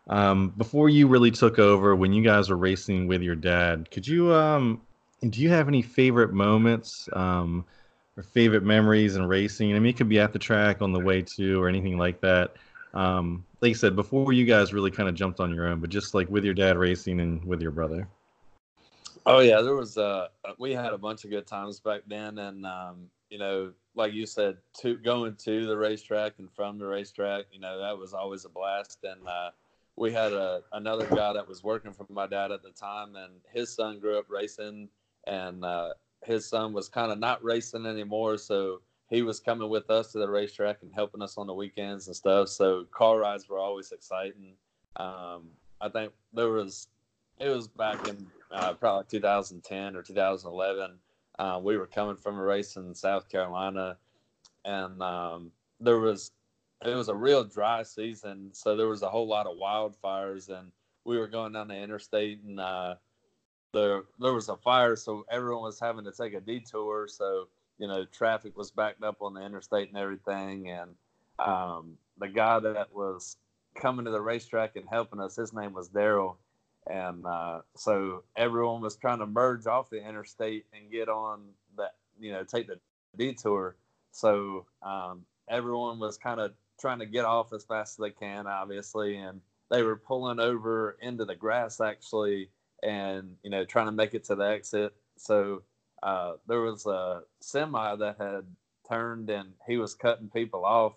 [0.09, 4.07] Um, before you really took over, when you guys were racing with your dad, could
[4.07, 4.81] you um,
[5.29, 7.65] do you have any favorite moments um,
[8.15, 9.75] or favorite memories in racing?
[9.75, 12.21] I mean, it could be at the track on the way to, or anything like
[12.21, 12.55] that.
[12.93, 15.89] Um, like I said, before you guys really kind of jumped on your own, but
[15.89, 18.07] just like with your dad racing and with your brother.
[19.25, 22.65] Oh yeah, there was uh we had a bunch of good times back then, and
[22.65, 27.45] um, you know, like you said, to going to the racetrack and from the racetrack,
[27.51, 28.99] you know, that was always a blast.
[29.03, 29.49] And uh,
[29.95, 33.33] we had a another guy that was working for my dad at the time, and
[33.51, 34.87] his son grew up racing,
[35.25, 35.89] and uh,
[36.23, 40.19] his son was kind of not racing anymore, so he was coming with us to
[40.19, 42.49] the racetrack and helping us on the weekends and stuff.
[42.49, 44.53] So car rides were always exciting.
[44.97, 45.49] Um,
[45.81, 46.87] I think there was
[47.39, 50.97] it was back in uh, probably 2010 or 2011.
[51.39, 53.97] Uh, we were coming from a race in South Carolina,
[54.65, 56.31] and um, there was
[56.85, 60.71] it was a real dry season, so there was a whole lot of wildfires, and
[61.05, 62.95] we were going down the interstate, and uh,
[63.73, 67.07] there there was a fire, so everyone was having to take a detour.
[67.07, 67.47] So
[67.77, 70.91] you know, traffic was backed up on the interstate and everything, and
[71.39, 73.37] um, the guy that was
[73.75, 76.37] coming to the racetrack and helping us, his name was Daryl
[76.89, 81.41] and uh, so everyone was trying to merge off the interstate and get on
[81.77, 82.79] that you know take the
[83.17, 83.75] detour.
[84.11, 88.45] So um, everyone was kind of trying to get off as fast as they can
[88.47, 92.49] obviously and they were pulling over into the grass actually
[92.83, 94.93] and you know trying to make it to the exit.
[95.17, 95.63] So
[96.03, 98.45] uh, there was a semi that had
[98.87, 100.93] turned and he was cutting people off.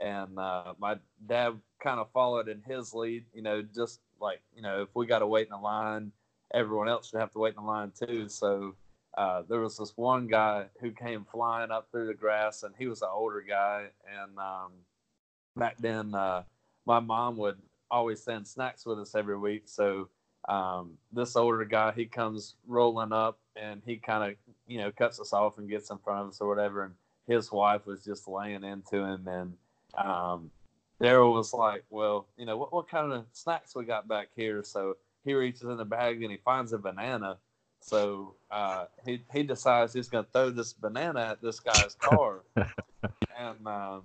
[0.00, 0.96] And uh, my
[1.26, 5.06] dad kind of followed in his lead you know just like you know if we
[5.06, 6.12] got to wait in the line
[6.54, 8.28] everyone else should have to wait in the line too.
[8.28, 8.74] So
[9.16, 12.86] uh, there was this one guy who came flying up through the grass and he
[12.86, 14.72] was an older guy and um,
[15.56, 16.42] back then uh,
[16.86, 17.58] my mom would
[17.90, 19.62] always send snacks with us every week.
[19.66, 20.08] So
[20.48, 25.20] um, this older guy he comes rolling up and he kind of you know cuts
[25.20, 26.94] us off and gets in front of us or whatever and
[27.26, 29.52] his wife was just laying into him and
[29.98, 30.50] um,
[31.02, 34.62] Daryl was like, "Well, you know, what what kind of snacks we got back here?"
[34.62, 37.38] So he reaches in the bag and he finds a banana.
[37.80, 42.42] So uh, he he decides he's going to throw this banana at this guy's car,
[43.38, 44.02] and um,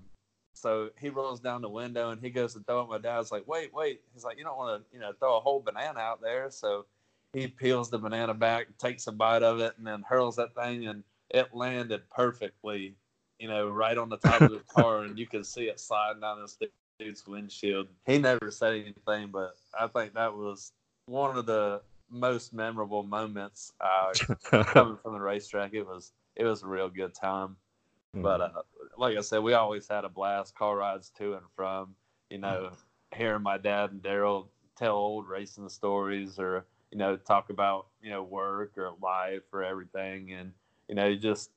[0.54, 2.90] so he rolls down the window and he goes to throw it.
[2.90, 5.40] My dad's like, "Wait, wait!" He's like, "You don't want to, you know, throw a
[5.40, 6.86] whole banana out there." So
[7.34, 10.88] he peels the banana back, takes a bite of it, and then hurls that thing,
[10.88, 12.96] and it landed perfectly,
[13.40, 16.22] you know, right on the top of the car, and you can see it sliding
[16.22, 16.68] down the
[17.00, 17.88] dude's windshield.
[18.06, 20.72] He never said anything, but I think that was
[21.06, 24.14] one of the most memorable moments uh,
[24.64, 25.74] coming from the racetrack.
[25.74, 27.56] It was it was a real good time.
[28.16, 28.22] Mm-hmm.
[28.22, 28.50] But uh,
[28.98, 30.56] like I said, we always had a blast.
[30.56, 31.96] Car rides to and from.
[32.30, 32.72] You know,
[33.16, 38.10] hearing my dad and Daryl tell old racing stories, or you know, talk about you
[38.10, 40.52] know work or life or everything, and
[40.88, 41.52] you know, just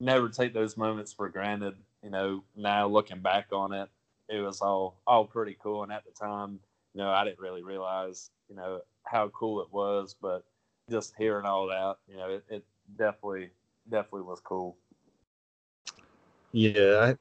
[0.00, 1.74] never take those moments for granted.
[2.02, 3.88] You know, now looking back on it,
[4.28, 5.82] it was all all pretty cool.
[5.82, 6.58] And at the time,
[6.94, 10.44] you know, I didn't really realize, you know, how cool it was, but
[10.90, 12.64] just hearing all that, you know, it, it
[12.98, 13.50] definitely
[13.90, 14.76] definitely was cool.
[16.52, 17.16] Yeah, I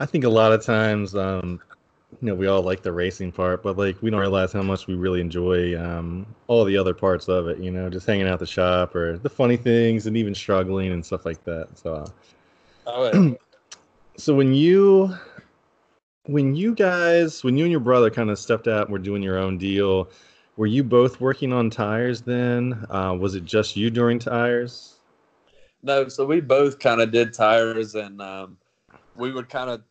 [0.00, 1.60] I think a lot of times, um,
[2.20, 4.86] you know, we all like the racing part, but like we don't realize how much
[4.86, 7.58] we really enjoy um, all the other parts of it.
[7.58, 11.04] You know, just hanging out the shop or the funny things, and even struggling and
[11.04, 11.68] stuff like that.
[11.78, 12.10] So, uh,
[12.86, 13.34] oh, yeah.
[14.16, 15.14] so when you
[16.28, 19.22] when you guys, when you and your brother kind of stepped out and were doing
[19.22, 20.10] your own deal,
[20.58, 22.86] were you both working on tires then?
[22.90, 24.96] Uh, was it just you during tires?
[25.82, 28.58] No, so we both kind of did tires, and um,
[29.16, 29.82] we would kind of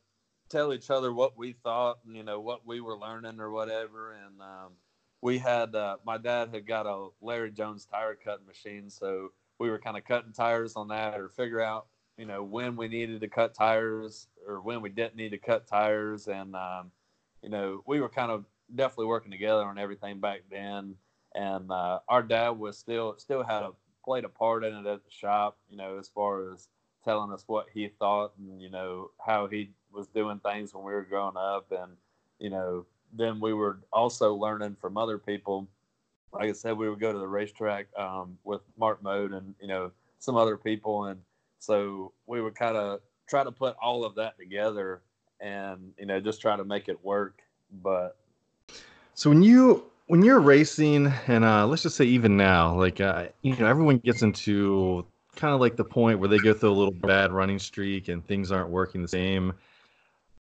[0.47, 4.13] tell each other what we thought, you know, what we were learning or whatever.
[4.13, 4.73] And um,
[5.21, 9.71] we had uh, my dad had got a Larry Jones tire cutting machine, so we
[9.71, 13.21] were kind of cutting tires on that or figure out you know when we needed
[13.21, 16.27] to cut tires or when we didn't need to cut tires.
[16.27, 16.91] And um,
[17.41, 20.95] you know we were kind of definitely working together on everything back then.
[21.35, 23.71] And uh, our dad was still still had a
[24.03, 26.69] played a part in it at the shop you know as far as
[27.03, 30.93] telling us what he thought and you know how he was doing things when we
[30.93, 31.71] were growing up.
[31.71, 31.91] And
[32.39, 35.67] you know then we were also learning from other people.
[36.33, 39.67] Like I said, we would go to the racetrack um, with Mark Mode and you
[39.67, 41.21] know some other people, and
[41.59, 45.01] so we would kind of try to put all of that together
[45.39, 47.41] and you know just try to make it work.
[47.83, 48.17] But
[49.13, 53.27] so when you when you're racing, and uh, let's just say even now, like uh,
[53.41, 56.73] you know, everyone gets into kind of like the point where they go through a
[56.73, 59.53] little bad running streak and things aren't working the same.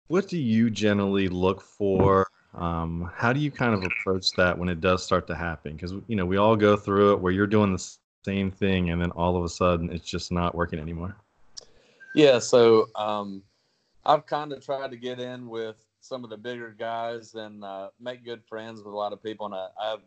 [0.08, 2.28] What do you generally look for?
[2.54, 5.74] Um, how do you kind of approach that when it does start to happen?
[5.74, 9.02] Because you know we all go through it where you're doing the same thing and
[9.02, 11.16] then all of a sudden it's just not working anymore.
[12.14, 13.42] Yeah, so um,
[14.06, 17.90] I've kind of tried to get in with some of the bigger guys and uh,
[18.00, 20.02] make good friends with a lot of people, and I, have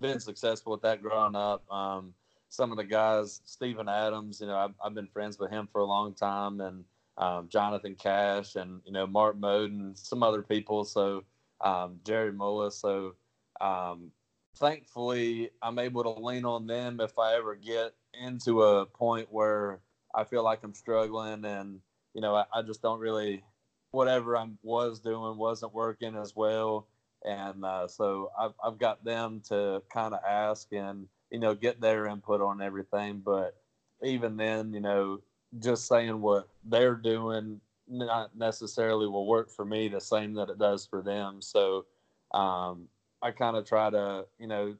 [0.00, 1.62] been successful with that growing up.
[1.70, 2.14] Um,
[2.48, 5.80] some of the guys, Stephen Adams, you know, I've, I've, been friends with him for
[5.80, 6.84] a long time, and
[7.18, 10.84] um, Jonathan Cash, and you know, Mark Mode, and some other people.
[10.84, 11.24] So
[11.60, 12.80] um, Jerry Mullis.
[12.80, 13.14] So
[13.60, 14.10] um,
[14.56, 19.80] thankfully, I'm able to lean on them if I ever get into a point where
[20.14, 21.80] I feel like I'm struggling, and
[22.14, 23.44] you know, I, I just don't really
[23.92, 26.86] whatever I was doing wasn't working as well.
[27.24, 31.80] And uh, so I've, I've got them to kind of ask and, you know, get
[31.80, 33.20] their input on everything.
[33.24, 33.56] But
[34.02, 35.20] even then, you know,
[35.58, 40.58] just saying what they're doing not necessarily will work for me the same that it
[40.58, 41.42] does for them.
[41.42, 41.86] So
[42.32, 42.86] um,
[43.22, 44.76] I kind of try to, you know,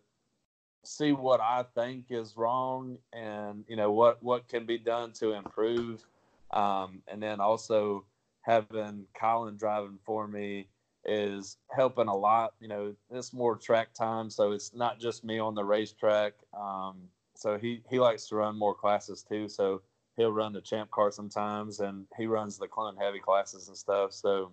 [0.84, 5.32] see what I think is wrong and, you know, what, what can be done to
[5.32, 6.04] improve.
[6.52, 8.04] Um, and then also,
[8.42, 10.66] having Colin driving for me
[11.04, 12.54] is helping a lot.
[12.60, 16.34] You know, it's more track time, so it's not just me on the racetrack.
[16.58, 16.96] Um,
[17.34, 19.48] so he he likes to run more classes too.
[19.48, 19.82] So
[20.16, 24.12] he'll run the champ car sometimes, and he runs the clone heavy classes and stuff.
[24.12, 24.50] So,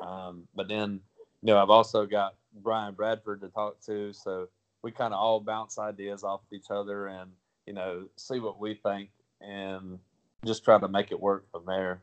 [0.00, 1.00] um, but then
[1.46, 4.48] you know I've also got Brian Bradford to talk to, so
[4.82, 7.30] we kind of all bounce ideas off of each other and
[7.66, 10.00] you know see what we think and
[10.44, 12.00] just try to make it work from there.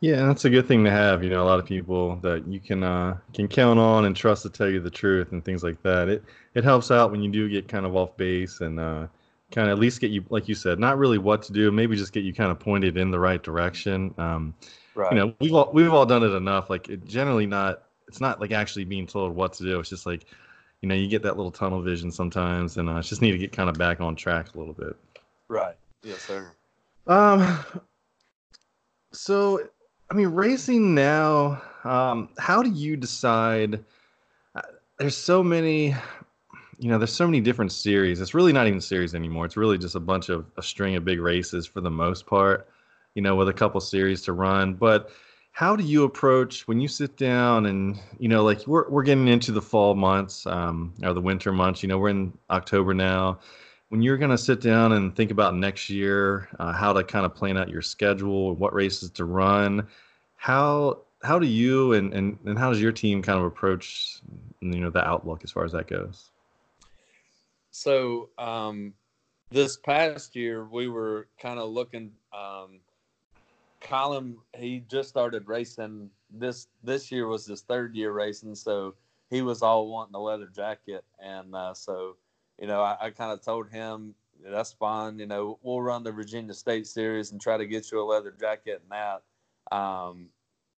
[0.00, 1.22] Yeah, that's a good thing to have.
[1.22, 4.44] You know, a lot of people that you can uh, can count on and trust
[4.44, 6.08] to tell you the truth and things like that.
[6.08, 9.08] It it helps out when you do get kind of off base and uh,
[9.50, 11.96] kind of at least get you, like you said, not really what to do, maybe
[11.96, 14.14] just get you kind of pointed in the right direction.
[14.16, 14.54] Um,
[14.94, 15.12] right.
[15.12, 16.70] You know, we've all we've all done it enough.
[16.70, 17.82] Like it generally not.
[18.08, 19.78] It's not like actually being told what to do.
[19.80, 20.26] It's just like,
[20.82, 23.52] you know, you get that little tunnel vision sometimes, and uh, just need to get
[23.52, 24.96] kind of back on track a little bit.
[25.48, 25.76] Right.
[26.02, 26.52] Yes, sir.
[27.06, 27.64] Um.
[29.12, 29.60] So
[30.12, 31.62] I mean, racing now.
[31.84, 33.82] Um, how do you decide?
[34.54, 34.60] Uh,
[34.98, 35.96] there's so many,
[36.78, 38.20] you know, there's so many different series.
[38.20, 39.46] It's really not even series anymore.
[39.46, 42.68] It's really just a bunch of a string of big races for the most part.
[43.14, 44.74] You know, with a couple series to run.
[44.74, 45.10] But
[45.52, 49.28] how do you approach when you sit down and you know, like we're we're getting
[49.28, 51.82] into the fall months um, or the winter months.
[51.82, 53.38] You know, we're in October now
[53.92, 57.26] when you're going to sit down and think about next year, uh, how to kind
[57.26, 59.86] of plan out your schedule, what races to run,
[60.36, 64.20] how how do you and, and, and how does your team kind of approach
[64.60, 66.30] you know the outlook as far as that goes?
[67.70, 68.94] So um,
[69.50, 72.12] this past year we were kind of looking.
[72.32, 72.80] Um,
[73.82, 76.10] Colin he just started racing.
[76.30, 78.94] This this year was his third year racing, so
[79.30, 82.16] he was all wanting a leather jacket, and uh, so
[82.60, 84.14] you know, I, I kind of told him
[84.44, 85.18] that's fine.
[85.18, 88.34] You know, we'll run the Virginia State Series and try to get you a leather
[88.38, 89.76] jacket and that.
[89.76, 90.28] Um,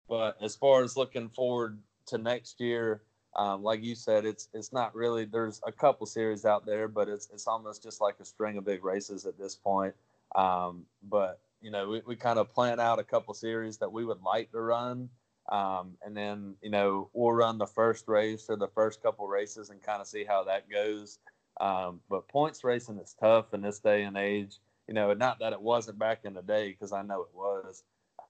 [0.08, 3.02] but as far as looking forward to next year,
[3.34, 5.24] um, like you said, it's it's not really.
[5.24, 8.64] There's a couple series out there, but it's it's almost just like a string of
[8.64, 9.94] big races at this point.
[10.34, 14.04] Um, but you know, we, we kind of plan out a couple series that we
[14.04, 15.08] would like to run,
[15.50, 19.70] um, and then you know we'll run the first race or the first couple races
[19.70, 21.18] and kind of see how that goes.
[21.60, 24.58] Um, but points racing is tough in this day and age.
[24.88, 27.84] You know, not that it wasn't back in the day because I know it was.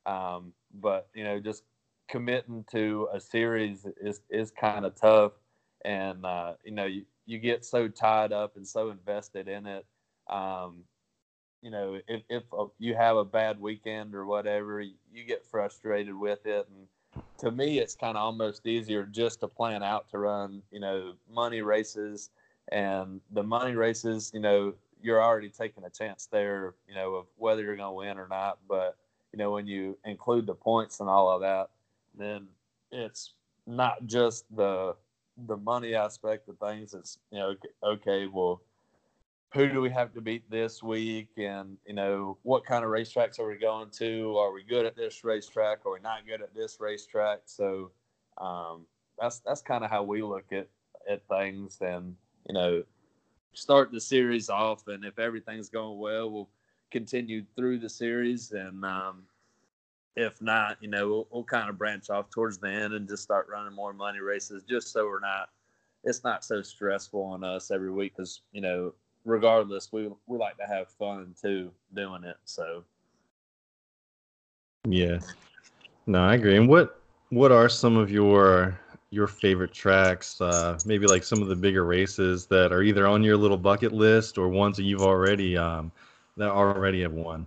[0.04, 1.64] Um, but you know, just
[2.08, 5.32] committing to a series is is kind of tough,
[5.84, 9.86] and uh, you know, you you get so tied up and so invested in it.
[10.28, 10.84] Um,
[11.62, 16.14] you know, if if uh, you have a bad weekend or whatever, you get frustrated
[16.14, 16.88] with it, and
[17.38, 21.14] to me, it's kind of almost easier just to plan out to run, you know,
[21.30, 22.30] money races
[22.70, 27.26] and the money races, you know, you're already taking a chance there, you know, of
[27.36, 28.58] whether you're going to win or not.
[28.68, 28.96] But,
[29.32, 31.70] you know, when you include the points and all of that,
[32.16, 32.46] then
[32.90, 33.34] it's
[33.66, 34.94] not just the
[35.46, 36.94] the money aspect of things.
[36.94, 38.60] It's, you know, okay, well,
[39.52, 41.28] who do we have to beat this week?
[41.36, 44.36] And, you know, what kind of racetracks are we going to?
[44.38, 45.84] Are we good at this racetrack?
[45.84, 47.40] Are we not good at this racetrack?
[47.44, 47.90] So
[48.38, 48.86] um,
[49.18, 50.68] that's that's kind of how we look at
[51.10, 52.14] at things and
[52.48, 52.82] you know
[53.52, 54.88] start the series off.
[54.88, 56.48] And if everything's going well, we'll
[56.90, 58.52] continue through the series.
[58.52, 59.24] And um,
[60.16, 63.22] if not, you know, we'll, we'll kind of branch off towards the end and just
[63.22, 65.50] start running more money races, just so we're not.
[66.04, 68.92] It's not so stressful on us every week because you know,
[69.24, 72.36] regardless, we we like to have fun too doing it.
[72.44, 72.84] So.
[74.88, 75.18] Yeah.
[76.06, 76.56] No, I agree.
[76.56, 77.00] And what
[77.30, 78.78] what are some of your
[79.10, 80.40] your favorite tracks?
[80.40, 83.92] Uh, maybe like some of the bigger races that are either on your little bucket
[83.92, 85.92] list or ones that you've already um,
[86.36, 87.46] that already have won.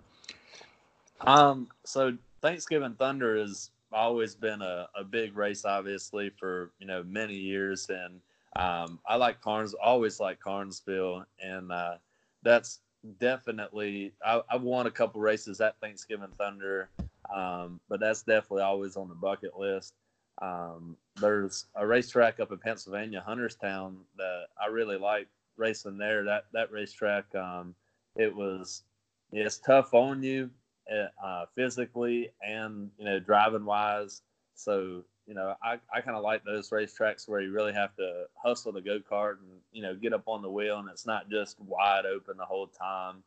[1.22, 1.68] Um.
[1.84, 7.36] So Thanksgiving Thunder has always been a, a big race, obviously for you know many
[7.36, 8.20] years, and
[8.56, 9.74] um, I like Carnes.
[9.74, 11.96] Always like Carnesville, and uh,
[12.44, 12.80] that's
[13.20, 16.90] definitely I, have won a couple races at Thanksgiving Thunder,
[17.34, 19.94] um, but that's definitely always on the bucket list.
[20.42, 25.28] Um, there's a racetrack up in Pennsylvania, Hunterstown, that I really like
[25.58, 26.24] racing there.
[26.24, 27.76] That that racetrack, um,
[28.16, 28.84] it was
[29.32, 30.50] it's tough on you
[30.90, 34.22] eh, uh, physically and you know driving wise.
[34.56, 38.26] So you know I, I kind of like those racetracks where you really have to
[38.36, 41.30] hustle the go kart and you know get up on the wheel and it's not
[41.30, 43.24] just wide open the whole time.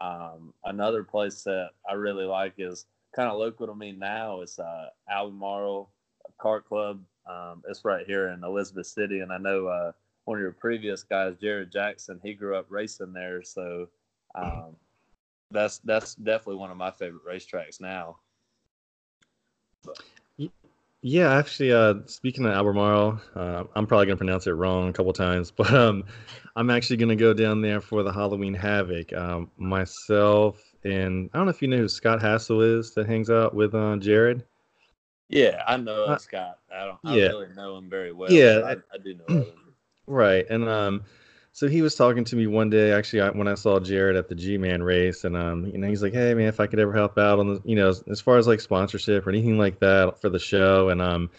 [0.00, 4.58] Um, another place that I really like is kind of local to me now is
[4.58, 5.90] uh, Albemarle
[6.40, 7.02] Kart Club.
[7.26, 9.92] Um, it's right here in Elizabeth City, and I know uh,
[10.24, 13.88] one of your previous guys, Jared Jackson, he grew up racing there, so
[14.34, 14.76] um,
[15.50, 18.16] that's that's definitely one of my favorite racetracks now.
[19.84, 20.00] But.
[21.04, 25.12] Yeah, actually, uh, speaking of Albemarle, uh, I'm probably gonna pronounce it wrong a couple
[25.12, 26.04] times, but um,
[26.54, 29.12] I'm actually gonna go down there for the Halloween Havoc.
[29.12, 33.30] Um, myself and I don't know if you know who Scott Hassel is that hangs
[33.30, 34.44] out with uh, Jared.
[35.28, 36.58] Yeah, I know uh, Scott.
[36.74, 36.98] I don't.
[37.04, 37.28] I yeah.
[37.28, 38.30] really know him very well.
[38.30, 39.46] Yeah, I, I, do know him.
[40.08, 41.04] Right, and um,
[41.52, 42.92] so he was talking to me one day.
[42.92, 46.14] Actually, when I saw Jared at the G-Man race, and um, you know, he's like,
[46.14, 48.38] "Hey, man, if I could ever help out on the, you know, as, as far
[48.38, 51.30] as like sponsorship or anything like that for the show," and um,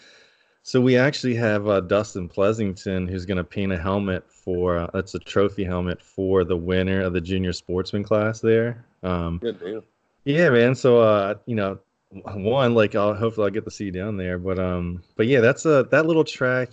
[0.62, 4.90] so we actually have uh, Dustin Pleasington who's going to paint a helmet for uh,
[4.94, 8.84] that's a trophy helmet for the winner of the junior sportsman class there.
[9.02, 9.84] Um, Good deal.
[10.24, 10.74] Yeah, man.
[10.74, 14.38] So uh, you know, one like I'll hopefully I'll get to see you down there.
[14.38, 16.72] But um, but yeah, that's a that little track.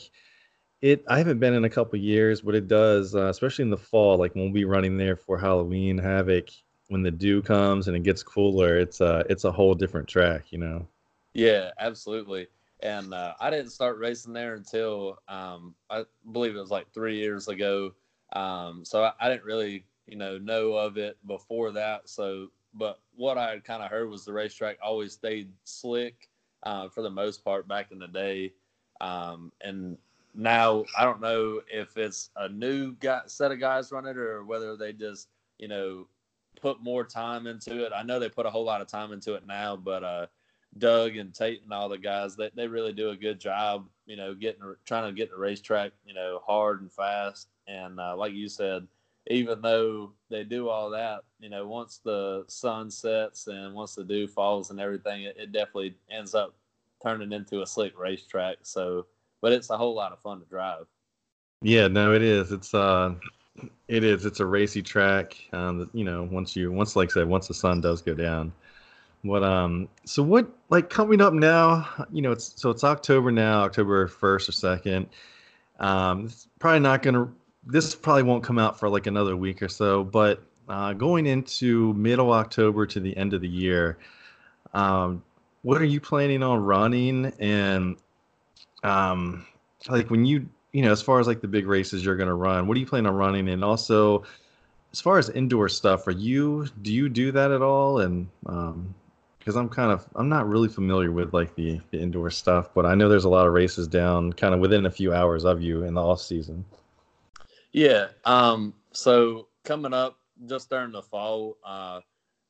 [0.81, 3.77] It I haven't been in a couple years, but it does, uh, especially in the
[3.77, 4.17] fall.
[4.17, 6.49] Like when we'll be running there for Halloween Havoc,
[6.89, 10.51] when the dew comes and it gets cooler, it's uh it's a whole different track,
[10.51, 10.87] you know.
[11.33, 12.47] Yeah, absolutely.
[12.81, 17.17] And uh, I didn't start racing there until um, I believe it was like three
[17.17, 17.93] years ago.
[18.33, 22.09] Um, so I, I didn't really, you know, know of it before that.
[22.09, 26.29] So but what I kind of heard was the racetrack always stayed slick
[26.63, 28.53] uh, for the most part back in the day.
[29.01, 29.97] Um, and
[30.33, 34.43] now I don't know if it's a new guy, set of guys running it or
[34.43, 35.27] whether they just,
[35.57, 36.07] you know,
[36.61, 37.91] put more time into it.
[37.95, 40.27] I know they put a whole lot of time into it now, but uh,
[40.77, 44.15] Doug and Tate and all the guys, they, they really do a good job, you
[44.15, 47.49] know, getting trying to get the racetrack, you know, hard and fast.
[47.67, 48.87] And uh, like you said,
[49.27, 54.03] even though they do all that, you know, once the sun sets and once the
[54.03, 56.55] dew falls and everything, it, it definitely ends up
[57.03, 58.57] turning into a slick racetrack.
[58.63, 59.05] So,
[59.41, 60.85] but it's a whole lot of fun to drive.
[61.61, 62.51] Yeah, no, it is.
[62.51, 63.15] It's uh,
[63.87, 64.25] it is.
[64.25, 65.37] It's a racy track.
[65.53, 68.53] Um, you know, once you once like I said, once the sun does go down.
[69.23, 71.87] What um, so what like coming up now?
[72.11, 75.07] You know, it's so it's October now, October first or second.
[75.79, 77.29] Um, it's probably not gonna
[77.65, 81.93] this probably won't come out for like another week or so, but uh, going into
[81.93, 83.97] middle October to the end of the year,
[84.73, 85.23] um,
[85.61, 87.31] what are you planning on running?
[87.39, 87.97] And
[88.83, 89.45] um,
[89.89, 92.33] like when you, you know, as far as like the big races you're going to
[92.33, 93.49] run, what are you planning on running?
[93.49, 94.23] And also,
[94.91, 97.99] as far as indoor stuff, are you do you do that at all?
[97.99, 98.93] And um
[99.41, 102.85] because I'm kind of I'm not really familiar with like the, the indoor stuff, but
[102.85, 105.61] I know there's a lot of races down kind of within a few hours of
[105.61, 106.63] you in the off season.
[107.71, 108.09] Yeah.
[108.25, 112.01] Um, so coming up just during the fall, uh,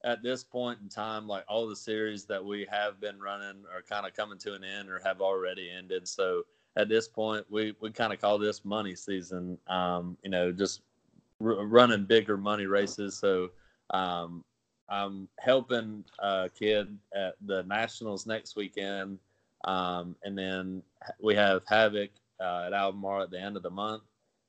[0.03, 3.81] at this point in time, like all the series that we have been running are
[3.81, 6.07] kind of coming to an end or have already ended.
[6.07, 6.43] So
[6.75, 10.81] at this point, we, we kind of call this money season, um, you know, just
[11.41, 13.15] r- running bigger money races.
[13.15, 13.49] So
[13.91, 14.43] um,
[14.89, 19.19] I'm helping a kid at the Nationals next weekend.
[19.65, 20.81] Um, and then
[21.21, 24.03] we have Havoc uh, at Albemarle at the end of the month.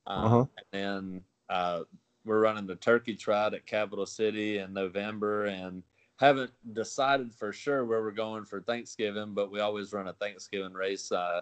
[0.06, 0.44] Um, uh-huh.
[0.56, 1.80] And then uh,
[2.24, 5.82] we're running the turkey trot at Capital City in November and
[6.16, 10.72] haven't decided for sure where we're going for Thanksgiving, but we always run a Thanksgiving
[10.72, 11.10] race.
[11.10, 11.40] Uh,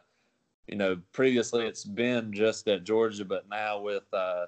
[0.67, 4.47] you know, previously it's been just at Georgia, but now with uh,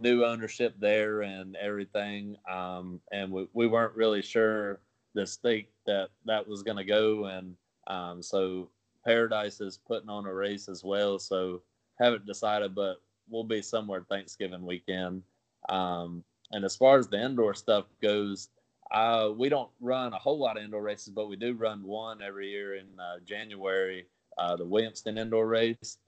[0.00, 4.80] new ownership there and everything, um, and we, we weren't really sure
[5.14, 7.54] the state that that was going to go, and
[7.86, 8.68] um, so
[9.04, 11.18] Paradise is putting on a race as well.
[11.18, 11.62] So
[11.98, 15.22] haven't decided, but we'll be somewhere Thanksgiving weekend.
[15.68, 18.48] Um, and as far as the indoor stuff goes,
[18.90, 22.22] uh, we don't run a whole lot of indoor races, but we do run one
[22.22, 24.06] every year in uh, January
[24.38, 25.98] uh, the Williamston indoor race.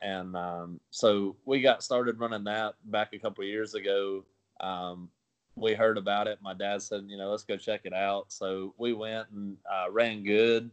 [0.00, 4.24] And um, so we got started running that back a couple years ago.
[4.60, 5.08] Um,
[5.56, 6.38] we heard about it.
[6.42, 8.32] My dad said, you know, let's go check it out.
[8.32, 10.70] So we went and uh, ran good.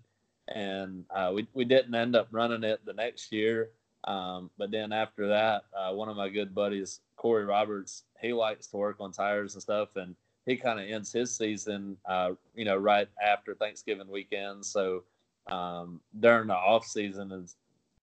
[0.54, 3.70] And uh, we, we didn't end up running it the next year.
[4.06, 8.68] Um, but then after that, uh, one of my good buddies, Corey Roberts, he likes
[8.68, 9.96] to work on tires and stuff.
[9.96, 14.66] And he kind of ends his season, uh, you know, right after Thanksgiving weekend.
[14.66, 15.04] So
[15.48, 17.54] um, during the off season, and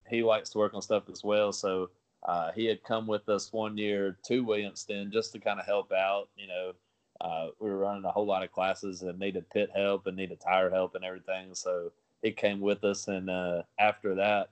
[0.09, 1.51] he likes to work on stuff as well.
[1.51, 1.89] So
[2.23, 5.91] uh, he had come with us one year to Williamston just to kind of help
[5.91, 6.29] out.
[6.37, 6.73] You know,
[7.21, 10.39] uh, we were running a whole lot of classes and needed pit help and needed
[10.39, 11.53] tire help and everything.
[11.53, 11.91] So
[12.21, 14.49] he came with us, and uh, after that,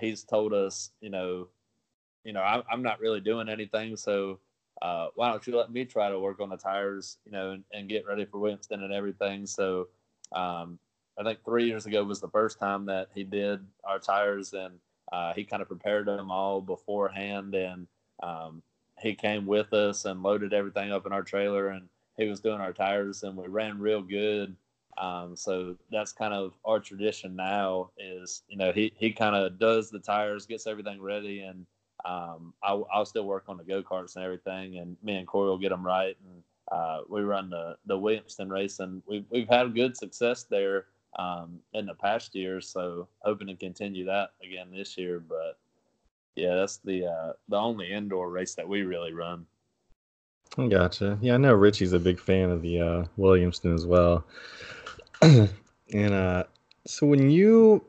[0.00, 1.48] he's told us, you know,
[2.24, 4.38] you know, I, I'm not really doing anything, so
[4.82, 7.64] uh, why don't you let me try to work on the tires, you know, and,
[7.72, 9.46] and get ready for Winston and everything.
[9.46, 9.88] So
[10.32, 10.78] um,
[11.18, 14.74] I think three years ago was the first time that he did our tires, and
[15.12, 17.86] uh, he kind of prepared them all beforehand, and
[18.22, 18.62] um,
[18.98, 21.88] he came with us and loaded everything up in our trailer, and
[22.18, 24.56] he was doing our tires, and we ran real good.
[24.98, 27.90] Um, so that's kind of our tradition now.
[27.98, 31.66] Is you know he he kind of does the tires, gets everything ready, and
[32.04, 35.48] um, I'll, I'll still work on the go karts and everything, and me and Corey
[35.48, 36.42] will get them right, and
[36.72, 40.86] uh, we run the the Williamston race, and we've we've had good success there
[41.18, 42.68] um, in the past years.
[42.68, 45.20] So hoping to continue that again this year.
[45.20, 45.58] But
[46.36, 49.46] yeah, that's the uh, the only indoor race that we really run.
[50.56, 51.18] Gotcha.
[51.20, 54.24] Yeah, I know Richie's a big fan of the uh, Williamston as well.
[55.22, 56.44] and uh,
[56.86, 57.84] so when you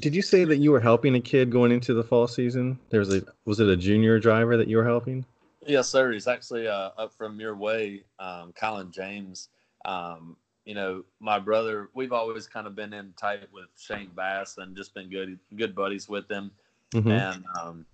[0.00, 2.78] did you say that you were helping a kid going into the fall season?
[2.90, 5.24] There was a was it a junior driver that you were helping?
[5.66, 6.12] Yes, sir.
[6.12, 9.48] He's actually uh, up from your way, um, Colin James.
[9.84, 14.58] Um, you know, my brother, we've always kind of been in tight with Shane Bass
[14.58, 16.50] and just been good good buddies with him.
[16.94, 17.10] Mm-hmm.
[17.10, 17.86] And um,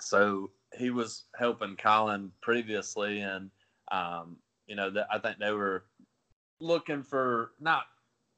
[0.00, 3.50] so he was helping Colin previously, and
[3.90, 4.36] um,
[4.66, 5.84] you know, that I think they were
[6.60, 7.84] looking for not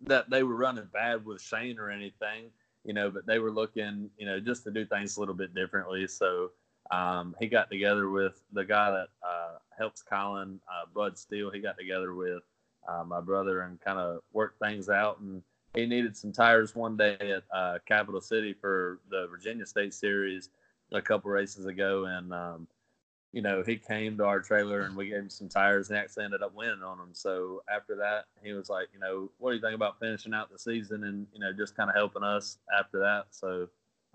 [0.02, 2.50] that they were running bad with Shane or anything,
[2.84, 5.54] you know, but they were looking, you know, just to do things a little bit
[5.54, 6.06] differently.
[6.06, 6.50] So
[6.90, 11.50] um, he got together with the guy that uh, helps Colin, uh, Bud Steele.
[11.50, 12.42] He got together with
[12.88, 15.20] uh, my brother and kind of worked things out.
[15.20, 15.42] And
[15.74, 20.48] he needed some tires one day at uh, Capital City for the Virginia State Series
[20.92, 22.66] a couple races ago, and um,
[23.32, 26.24] you know he came to our trailer and we gave him some tires and actually
[26.24, 27.10] ended up winning on them.
[27.12, 30.50] So after that, he was like, you know, what do you think about finishing out
[30.50, 33.26] the season and you know just kind of helping us after that?
[33.30, 33.68] So.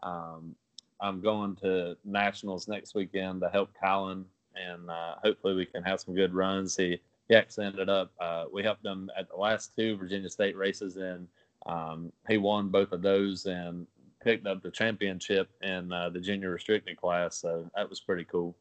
[0.03, 0.55] Um,
[1.01, 5.99] I'm going to nationals next weekend to help Colin, and uh, hopefully we can have
[5.99, 6.75] some good runs.
[6.75, 10.55] He he actually ended up uh, we helped him at the last two Virginia State
[10.55, 11.27] races, and
[11.65, 13.87] um, he won both of those and
[14.23, 17.37] picked up the championship in uh, the junior restricted class.
[17.37, 18.55] So that was pretty cool.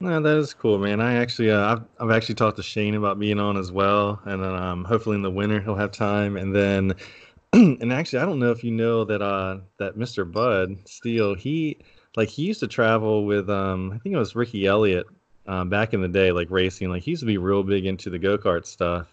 [0.00, 1.00] No, that is cool, man.
[1.00, 4.42] I actually, uh, I've, I've actually talked to Shane about being on as well, and
[4.42, 6.38] then um, hopefully in the winter he'll have time.
[6.38, 6.94] And then,
[7.52, 10.30] and actually, I don't know if you know that uh, that Mr.
[10.30, 11.76] Bud Steele, he
[12.16, 15.06] like he used to travel with um, I think it was Ricky Elliott
[15.46, 16.88] um, back in the day, like racing.
[16.88, 19.06] Like he used to be real big into the go kart stuff,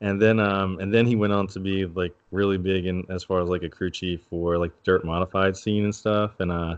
[0.00, 3.22] and then um, and then he went on to be like really big in as
[3.22, 6.40] far as like a crew chief for like dirt modified scene and stuff.
[6.40, 6.76] And uh,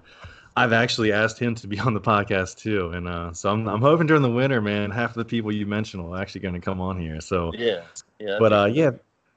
[0.56, 3.80] I've actually asked him to be on the podcast too, and uh, so I'm I'm
[3.80, 6.60] hoping during the winter, man, half of the people you mentioned will actually going to
[6.60, 7.20] come on here.
[7.20, 7.82] So yeah,
[8.18, 8.36] yeah.
[8.38, 8.92] But uh, yeah.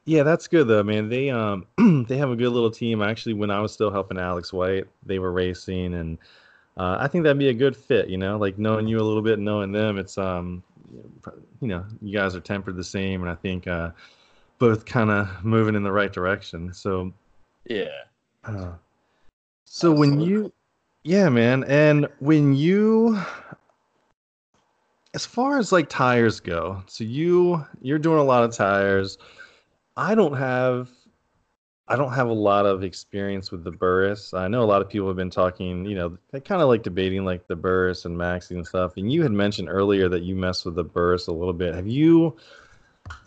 [0.06, 1.10] Yeah, that's good though, man.
[1.10, 1.66] They um
[2.08, 3.02] they have a good little team.
[3.02, 6.18] Actually, when I was still helping Alex White, they were racing, and
[6.78, 8.08] uh, I think that'd be a good fit.
[8.08, 9.98] You know, like knowing you a little bit, knowing them.
[9.98, 10.64] It's um,
[11.60, 13.92] you know, you guys are tempered the same, and I think uh,
[14.60, 16.74] both kind of moving in the right direction.
[16.74, 17.12] So
[17.66, 17.88] yeah.
[18.46, 18.72] Uh,
[19.66, 20.00] so Absolutely.
[20.00, 20.54] when you,
[21.08, 23.18] yeah, man, and when you,
[25.14, 29.18] as far as like tires go, so you you're doing a lot of tires.
[29.96, 30.90] I don't have
[31.88, 34.34] I don't have a lot of experience with the Burris.
[34.34, 36.84] I know a lot of people have been talking, you know, they kind of like
[36.84, 38.98] debating like the Burris and Maxxis and stuff.
[38.98, 41.74] And you had mentioned earlier that you mess with the Burris a little bit.
[41.74, 42.36] Have you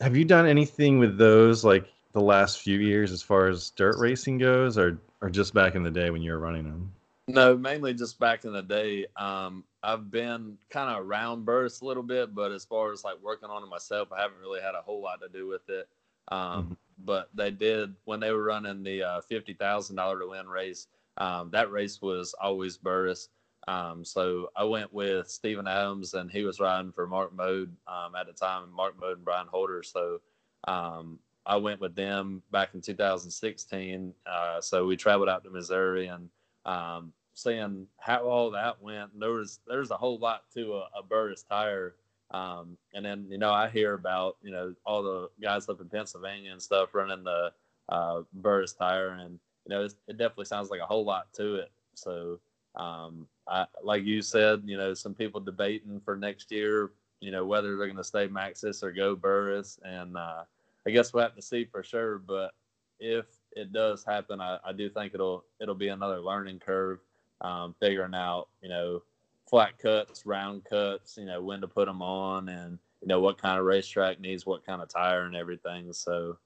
[0.03, 3.97] have you done anything with those like the last few years as far as dirt
[3.99, 6.93] racing goes, or or just back in the day when you were running them?
[7.35, 9.07] No, mainly just back in the day.
[9.16, 13.22] Um, I've been kind of around Burris a little bit, but as far as like
[13.22, 15.89] working on it myself, I haven't really had a whole lot to do with it.
[16.28, 16.72] Um, mm-hmm.
[17.05, 20.89] But they did when they were running the uh, fifty thousand dollar to win race.
[21.16, 23.28] Um, that race was always Burris.
[23.68, 28.14] Um, so I went with Stephen Adams, and he was riding for Mark Mode um,
[28.14, 29.83] at the time, Mark Mode and Brian Holder.
[29.83, 30.20] So
[30.66, 34.14] um, I went with them back in 2016.
[34.26, 36.28] Uh, so we traveled out to Missouri and
[36.64, 39.18] um, seeing how all that went.
[39.18, 41.95] There was there's a whole lot to a, a Burris tire.
[42.33, 45.89] Um, and then you know I hear about you know all the guys up in
[45.89, 47.53] Pennsylvania and stuff running the
[47.89, 51.72] uh, Burris tire, and you know it definitely sounds like a whole lot to it.
[51.95, 52.39] So
[52.76, 57.45] um, I, like you said, you know some people debating for next year, you know
[57.45, 60.45] whether they're going to stay Maxxis or go Burris, and uh,
[60.87, 62.18] I guess we'll have to see for sure.
[62.18, 62.53] But
[63.01, 67.01] if it does happen, I, I do think it'll it'll be another learning curve,
[67.41, 69.03] um, figuring out you know
[69.49, 73.41] flat cuts, round cuts, you know when to put them on, and you know what
[73.41, 75.93] kind of racetrack needs what kind of tire and everything.
[75.93, 76.38] So.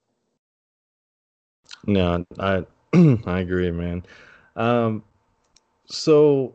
[1.86, 2.64] No, I
[3.26, 4.04] I agree, man.
[4.56, 5.02] Um,
[5.86, 6.54] so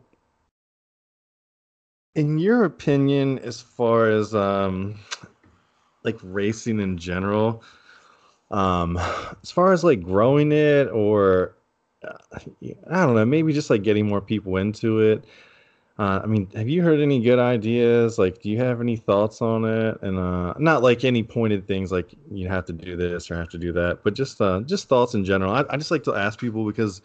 [2.14, 4.98] in your opinion, as far as um,
[6.04, 7.62] like racing in general,
[8.50, 8.96] um,
[9.42, 11.56] as far as like growing it or
[12.02, 15.24] I don't know, maybe just like getting more people into it.
[15.98, 18.18] Uh, I mean, have you heard any good ideas?
[18.18, 19.98] Like, do you have any thoughts on it?
[20.00, 23.50] And uh, not like any pointed things, like you have to do this or have
[23.50, 25.52] to do that, but just uh, just thoughts in general.
[25.52, 27.02] I, I just like to ask people because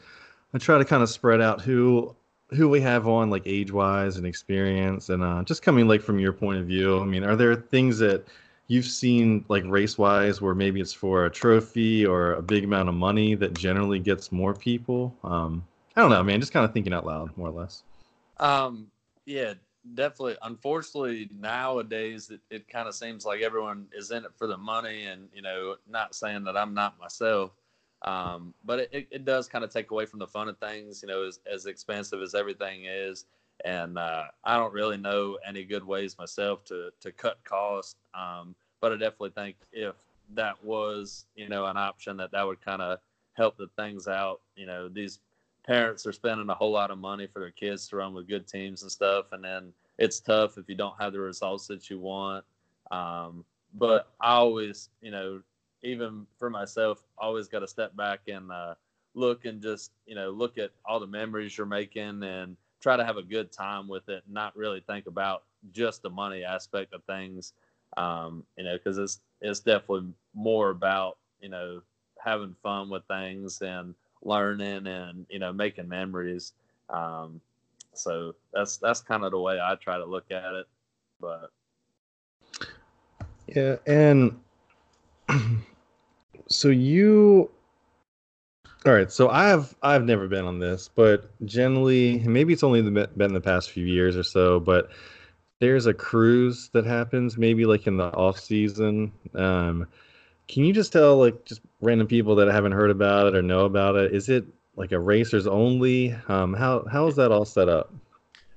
[0.53, 2.15] I try to kind of spread out who
[2.51, 6.17] who we have on, like age wise and experience, and uh, just coming like from
[6.17, 7.01] your point of view.
[7.01, 8.25] I mean, are there things that
[8.68, 12.89] you've seen like race wise where maybe it's for a trophy or a big amount
[12.89, 15.63] of money that generally gets more people um
[15.95, 17.84] i don't know man just kind of thinking out loud more or less.
[18.38, 18.88] Um
[19.26, 19.53] yeah
[19.93, 20.36] definitely.
[20.41, 25.05] Unfortunately nowadays it, it kind of seems like everyone is in it for the money
[25.05, 27.51] and you know not saying that i'm not myself
[28.01, 31.07] um, but it, it does kind of take away from the fun of things you
[31.07, 33.26] know as, as expensive as everything is
[33.66, 37.95] and uh, I don't really know any good ways myself to to cut costs.
[38.13, 39.95] Um, but I definitely think if
[40.36, 42.99] that was you know an option that that would kind of
[43.34, 44.39] help the things out.
[44.55, 45.20] You know, these
[45.66, 48.47] parents are spending a whole lot of money for their kids to run with good
[48.47, 51.99] teams and stuff, and then it's tough if you don't have the results that you
[51.99, 52.45] want.
[52.91, 53.43] Um,
[53.74, 55.41] but I always, you know,
[55.84, 58.76] even for myself, always got to step back and uh,
[59.16, 62.55] look and just, you know, look at all the memories you're making and
[62.86, 66.43] try to have a good time with it, not really think about just the money
[66.43, 67.53] aspect of things.
[67.97, 71.81] Um, you know, because it's it's definitely more about you know
[72.23, 76.53] having fun with things and learning and you know making memories.
[76.91, 77.41] Um,
[77.93, 80.67] so that's that's kind of the way I try to look at it.
[81.19, 81.49] But
[83.47, 84.39] yeah, and
[86.49, 87.49] so you
[88.86, 93.33] all right, so I've I've never been on this, but generally, maybe it's only been
[93.33, 94.91] the past few years or so, but
[95.59, 99.11] there's a cruise that happens maybe like in the off season.
[99.33, 99.88] Um,
[100.47, 103.65] can you just tell like just random people that haven't heard about it or know
[103.65, 104.13] about it?
[104.13, 106.15] Is it like a racers only?
[106.27, 107.91] Um, how how is that all set up?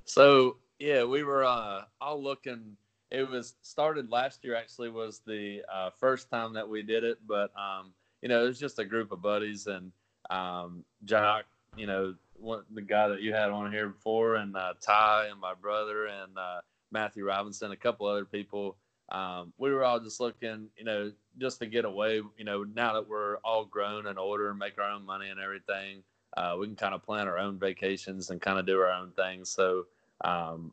[0.05, 2.77] So yeah, we were uh, all looking.
[3.11, 4.55] It was started last year.
[4.55, 8.49] Actually, was the uh, first time that we did it, but um, you know, it
[8.49, 9.91] was just a group of buddies and
[10.31, 11.45] um, Jock,
[11.77, 15.41] you know, one, the guy that you had on here before, and uh, Ty and
[15.41, 16.61] my brother and uh,
[16.91, 18.77] Matthew Robinson, a couple other people.
[19.11, 22.21] Um, we were all just looking, you know, just to get away.
[22.37, 25.41] You know, now that we're all grown and older and make our own money and
[25.41, 26.03] everything,
[26.37, 29.13] uh, we can kind of plan our own vacations and kind of do our own
[29.13, 29.49] things.
[29.49, 29.87] So,
[30.25, 30.73] um,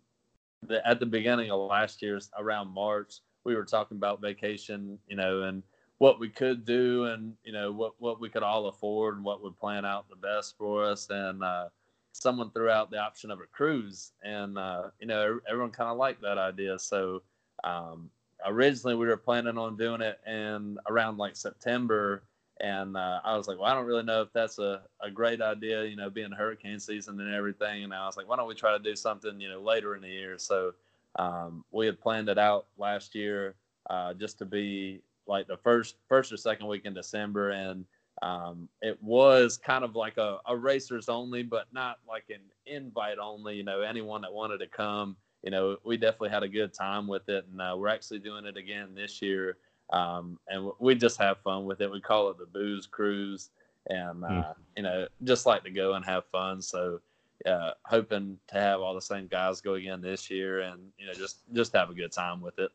[0.64, 5.16] the, at the beginning of last year, around March, we were talking about vacation, you
[5.16, 5.64] know, and
[5.98, 9.41] what we could do and you know what what we could all afford and what
[9.41, 11.08] would plan out the best for us.
[11.10, 11.70] And uh,
[12.12, 15.98] someone threw out the option of a cruise and uh, you know everyone kind of
[15.98, 16.78] liked that idea.
[16.80, 17.22] So
[17.64, 18.10] um,
[18.46, 22.24] originally we were planning on doing it in around like september.
[22.62, 25.41] And uh, i was like well i don't really know if that's a, a great
[25.41, 27.84] idea you know being hurricane season and everything.
[27.84, 30.02] And i was like why don't we try to do something you know later in
[30.02, 30.38] the year?
[30.38, 30.74] So
[31.18, 33.56] um, we had planned it out last year
[33.89, 37.86] uh, just to be like the first first or second week in December, and
[38.21, 43.17] um, it was kind of like a, a racers only, but not like an invite
[43.19, 43.55] only.
[43.55, 47.07] You know, anyone that wanted to come, you know, we definitely had a good time
[47.07, 49.57] with it, and uh, we're actually doing it again this year.
[49.91, 51.91] Um, and we just have fun with it.
[51.91, 53.49] We call it the booze cruise,
[53.88, 54.55] and uh, mm.
[54.78, 56.61] you know just like to go and have fun.
[56.61, 56.99] So
[57.45, 61.13] uh, hoping to have all the same guys go again this year, and you know
[61.13, 62.71] just just have a good time with it.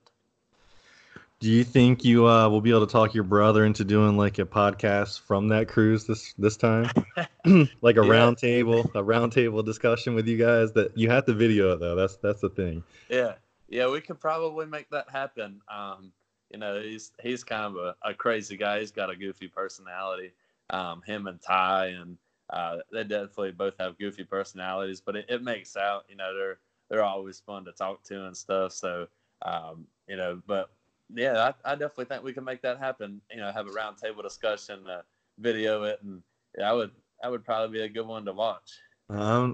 [1.41, 4.39] Do you think you uh, will be able to talk your brother into doing like
[4.39, 6.91] a podcast from that cruise this this time,
[7.81, 8.13] like a yeah.
[8.13, 10.73] roundtable, a roundtable discussion with you guys?
[10.73, 11.95] That you have to video it though.
[11.97, 12.85] That's that's the thing.
[13.09, 13.37] Yeah,
[13.71, 15.63] yeah, we could probably make that happen.
[15.75, 16.13] Um,
[16.53, 18.81] you know, he's he's kind of a, a crazy guy.
[18.81, 20.33] He's got a goofy personality.
[20.69, 22.19] Um, him and Ty, and
[22.51, 26.05] uh, they definitely both have goofy personalities, but it, it makes out.
[26.11, 26.59] You know, they're
[26.91, 28.73] they're always fun to talk to and stuff.
[28.73, 29.07] So,
[29.41, 30.69] um, you know, but
[31.15, 33.21] yeah, I, I, definitely think we can make that happen.
[33.31, 35.03] You know, have a roundtable discussion, uh,
[35.39, 36.23] video it, and
[36.59, 36.91] yeah, I would
[37.23, 38.79] that would probably be a good one to watch.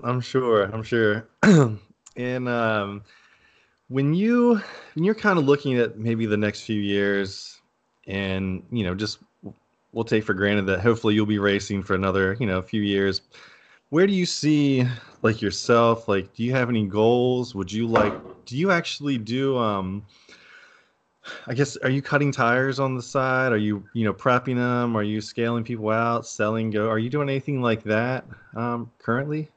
[0.05, 0.65] I'm sure.
[0.65, 1.29] I'm sure.
[2.17, 3.03] and um,
[3.89, 4.61] when you
[4.95, 7.61] when you're kind of looking at maybe the next few years,
[8.07, 9.19] and you know, just
[9.93, 12.83] we'll take for granted that hopefully you'll be racing for another you know a few
[12.83, 13.23] years.
[13.91, 14.85] Where do you see
[15.23, 16.09] like yourself?
[16.09, 17.55] Like, do you have any goals?
[17.55, 18.15] Would you like?
[18.45, 20.05] Do you actually do um?
[21.47, 23.53] I guess are you cutting tires on the side?
[23.53, 24.97] Are you you know prepping them?
[24.97, 26.89] Are you scaling people out, selling go?
[26.89, 28.25] Are you doing anything like that
[28.55, 29.51] um, currently?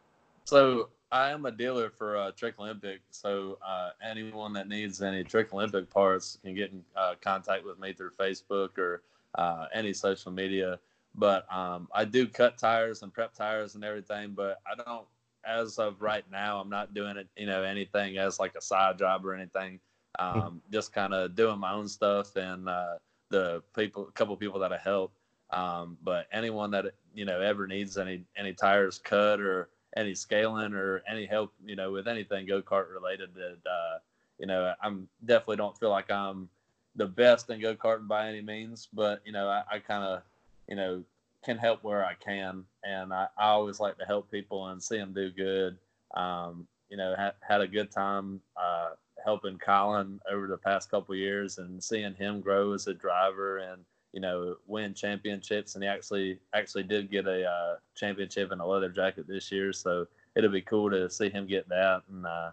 [0.45, 3.01] So I am a dealer for uh, Trek Olympic.
[3.09, 7.79] So uh, anyone that needs any Trek Olympic parts can get in uh, contact with
[7.79, 9.01] me through Facebook or
[9.35, 10.79] uh, any social media.
[11.15, 14.33] But um, I do cut tires and prep tires and everything.
[14.35, 15.05] But I don't,
[15.43, 17.27] as of right now, I'm not doing it.
[17.35, 19.79] You know anything as like a side job or anything.
[20.19, 20.39] Mm-hmm.
[20.39, 22.95] um, just kind of doing my own stuff and uh,
[23.29, 25.13] the people, a couple people that I help.
[25.51, 30.73] Um, but anyone that you know ever needs any any tires cut or any scaling
[30.73, 33.97] or any help, you know, with anything go kart related, that uh,
[34.37, 36.49] you know, I'm definitely don't feel like I'm
[36.95, 40.21] the best in go karting by any means, but you know, I, I kind of,
[40.67, 41.03] you know,
[41.43, 44.97] can help where I can, and I, I always like to help people and see
[44.97, 45.77] them do good.
[46.15, 48.89] Um, you know, ha- had a good time uh,
[49.23, 53.83] helping Colin over the past couple years and seeing him grow as a driver and
[54.13, 55.75] you know win championships.
[55.75, 59.73] And he actually actually did get a uh, championship in a leather jacket this year.
[59.73, 62.51] So it'll be cool to see him get that and uh,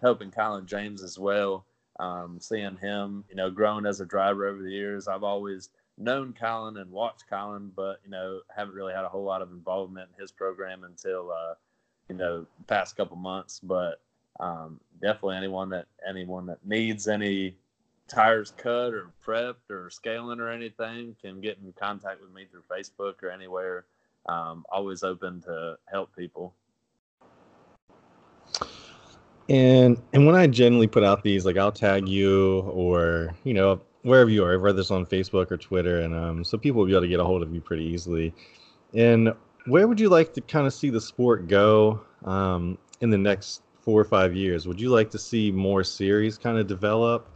[0.00, 1.64] helping Colin James as well.
[1.98, 5.08] Um, seeing him you know growing as a driver over the years.
[5.08, 9.24] I've always known Colin and watched Colin but you know haven't really had a whole
[9.24, 11.54] lot of involvement in his program until uh,
[12.08, 13.60] you know past couple months.
[13.62, 14.00] But
[14.38, 17.56] um, definitely anyone that anyone that needs any
[18.08, 22.62] tires cut or prepped or scaling or anything can get in contact with me through
[22.70, 23.86] Facebook or anywhere.
[24.26, 26.54] Um, always open to help people.
[29.48, 33.80] And and when I generally put out these, like I'll tag you or you know
[34.02, 36.92] wherever you are, whether it's on Facebook or Twitter, and um, so people will be
[36.92, 38.32] able to get a hold of you pretty easily.
[38.94, 39.32] And
[39.66, 43.62] where would you like to kind of see the sport go um, in the next
[43.90, 47.28] four or five years, would you like to see more series kind of develop?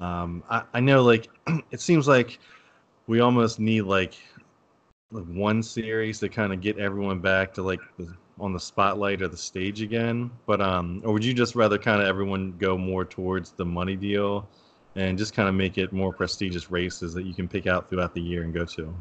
[0.00, 1.30] Um, I, I know, like,
[1.70, 2.40] it seems like
[3.06, 4.14] we almost need like,
[5.10, 9.28] one series to kind of get everyone back to like the, on the spotlight or
[9.28, 10.30] the stage again.
[10.44, 13.96] But um, or would you just rather kind of everyone go more towards the money
[13.96, 14.46] deal
[14.96, 18.12] and just kind of make it more prestigious races that you can pick out throughout
[18.12, 18.94] the year and go to?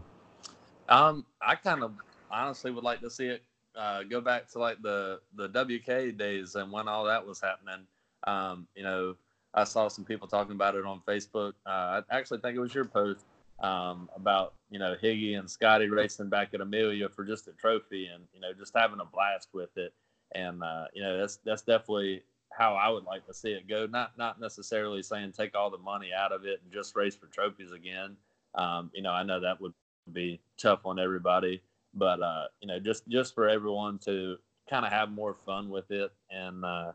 [0.87, 1.93] Um, I kind of
[2.31, 3.43] honestly would like to see it
[3.75, 7.85] uh, go back to like the the WK days and when all that was happening.
[8.25, 9.15] Um, you know,
[9.53, 11.53] I saw some people talking about it on Facebook.
[11.65, 13.25] Uh, I actually think it was your post
[13.61, 18.07] um, about you know Higgy and Scotty racing back at Amelia for just a trophy
[18.07, 19.93] and you know just having a blast with it.
[20.35, 23.87] And uh, you know that's that's definitely how I would like to see it go.
[23.87, 27.27] Not not necessarily saying take all the money out of it and just race for
[27.27, 28.15] trophies again.
[28.55, 29.73] Um, you know, I know that would
[30.11, 31.61] be tough on everybody
[31.93, 34.37] but uh, you know, just just for everyone to
[34.69, 36.91] kind of have more fun with it, and uh,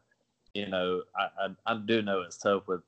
[0.54, 2.82] you know, I, I, I do know it's tough with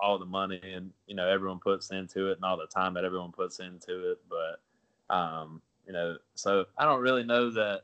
[0.00, 3.04] all the money and you know everyone puts into it and all the time that
[3.04, 7.82] everyone puts into it, but um, you know, so I don't really know that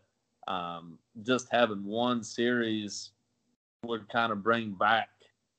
[0.49, 3.11] um, just having one series
[3.85, 5.09] would kind of bring back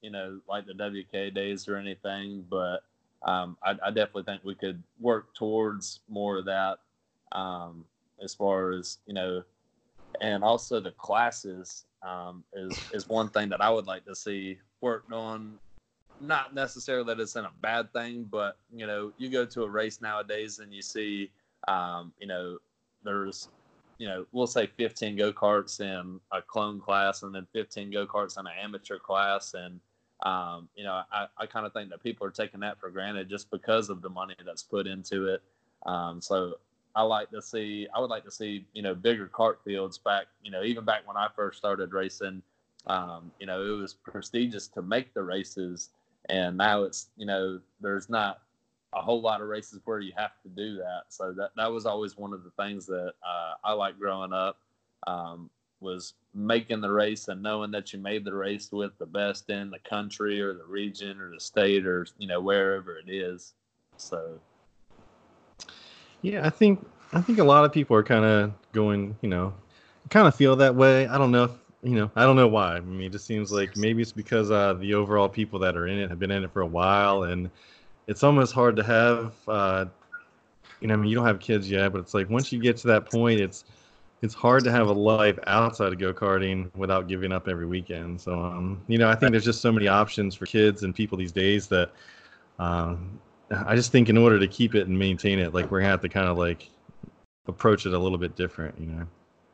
[0.02, 2.84] you know like the WK days or anything, but
[3.24, 6.80] um, I, I, definitely think we could work towards more of that.
[7.32, 7.86] Um,
[8.24, 9.44] as far as you know,
[10.22, 14.58] and also the classes um, is is one thing that I would like to see
[14.82, 15.60] worked on.
[16.20, 19.70] Not necessarily that it's in a bad thing, but you know, you go to a
[19.70, 21.32] race nowadays and you see,
[21.68, 22.60] um, you know,
[23.04, 23.50] there's,
[23.98, 28.06] you know, we'll say 15 go karts in a clone class, and then 15 go
[28.06, 29.80] karts in an amateur class, and
[30.24, 33.28] um, you know, I, I kind of think that people are taking that for granted
[33.28, 35.42] just because of the money that's put into it.
[35.86, 36.56] Um, so
[36.96, 37.88] I like to see.
[37.96, 40.26] I would like to see you know bigger cart fields back.
[40.44, 42.42] You know, even back when I first started racing,
[42.88, 45.90] um, you know, it was prestigious to make the races,
[46.30, 48.42] and now it's you know there's not
[48.94, 51.04] a whole lot of races where you have to do that.
[51.10, 54.58] So that that was always one of the things that uh, I liked growing up
[55.08, 59.50] um, was making the race and knowing that you made the race with the best
[59.50, 63.54] in the country or the region or the state or you know wherever it is.
[63.98, 64.40] So
[66.22, 69.54] yeah, I think I think a lot of people are kind of going, you know,
[70.10, 71.08] kind of feel that way.
[71.08, 71.52] I don't know if
[71.84, 72.76] you know, I don't know why.
[72.76, 75.88] I mean, it just seems like maybe it's because uh, the overall people that are
[75.88, 77.50] in it have been in it for a while, and
[78.08, 79.34] it's almost hard to have.
[79.48, 79.86] Uh,
[80.80, 82.78] you know, I mean, you don't have kids yet, but it's like once you get
[82.78, 83.66] to that point, it's
[84.22, 88.22] it's hard to have a life outside of go karting without giving up every weekend.
[88.22, 91.18] So, um, you know, I think there's just so many options for kids and people
[91.18, 91.92] these days that
[92.60, 93.20] um,
[93.52, 96.02] I just think in order to keep it and maintain it, like we're gonna have
[96.02, 96.70] to kind of like
[97.48, 99.06] approach it a little bit different, you know.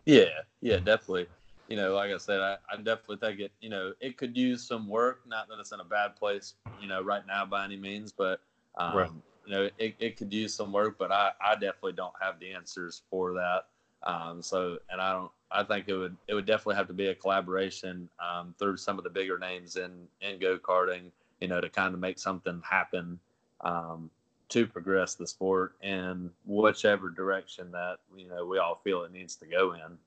[0.05, 0.25] Yeah,
[0.61, 1.27] yeah, definitely.
[1.67, 3.51] You know, like I said, I, I definitely think it.
[3.59, 5.21] You know, it could use some work.
[5.27, 8.39] Not that it's in a bad place, you know, right now by any means, but
[8.77, 9.11] um, right.
[9.45, 10.97] you know, it, it could use some work.
[10.97, 13.65] But I, I definitely don't have the answers for that.
[14.03, 15.31] Um, so, and I don't.
[15.49, 18.97] I think it would it would definitely have to be a collaboration um, through some
[18.97, 21.11] of the bigger names in in go karting.
[21.41, 23.19] You know, to kind of make something happen
[23.61, 24.09] um,
[24.49, 29.35] to progress the sport in whichever direction that you know we all feel it needs
[29.35, 29.97] to go in.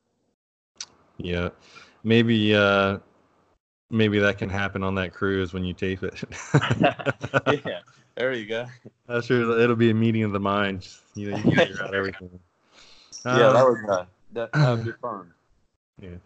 [1.18, 1.50] Yeah,
[2.04, 2.98] maybe uh,
[3.90, 6.22] maybe that can happen on that cruise when you tape it.
[6.80, 7.80] yeah,
[8.16, 8.66] there you go.
[9.08, 11.00] I'm sure it'll be a meeting of the minds.
[11.14, 12.40] You know, you figure out everything.
[13.24, 15.32] Um, yeah, that would uh, that, that would be fun.
[16.02, 16.16] Yeah.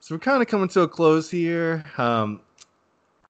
[0.00, 1.84] So we're kind of coming to a close here.
[1.98, 2.40] Um,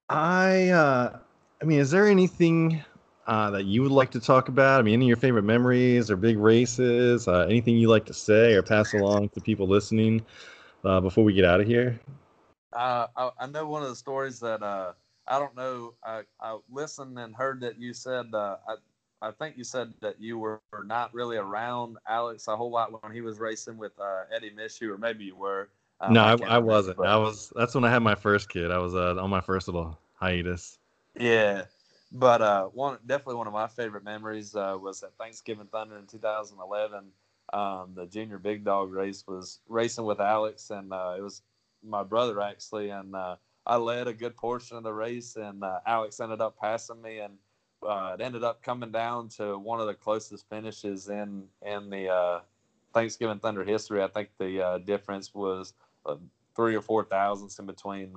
[0.08, 1.18] I, uh,
[1.60, 2.84] I mean, is there anything
[3.26, 4.80] uh, that you would like to talk about?
[4.80, 7.26] I mean, any of your favorite memories or big races?
[7.26, 10.24] Uh, anything you like to say or pass along to people listening
[10.84, 11.98] uh, before we get out of here?
[12.72, 14.92] Uh, I, I, know one of the stories that uh,
[15.26, 15.94] I don't know.
[16.04, 18.26] I, I, listened and heard that you said.
[18.32, 18.74] Uh, I,
[19.22, 23.12] I think you said that you were not really around Alex a whole lot when
[23.12, 23.92] he was racing with
[24.34, 25.68] Eddie Mishu, or maybe you were.
[26.02, 26.98] Um, no, I, I, wasn't.
[26.98, 27.06] But...
[27.06, 27.50] I was.
[27.56, 28.70] That's when I had my first kid.
[28.70, 30.78] I was on my first little hiatus.
[31.18, 31.62] Yeah,
[32.12, 36.06] but uh, one definitely one of my favorite memories uh, was at Thanksgiving Thunder in
[36.06, 37.04] 2011.
[37.52, 41.42] Um, the junior big dog race was racing with Alex, and uh, it was
[41.82, 43.36] my brother actually, and uh,
[43.66, 47.18] I led a good portion of the race, and uh, Alex ended up passing me,
[47.18, 47.34] and
[47.86, 52.42] uh, it ended up coming down to one of the closest finishes in in the
[52.94, 54.02] Thanksgiving Thunder history.
[54.02, 55.74] I think the difference was
[56.54, 58.14] three or four thousandths in between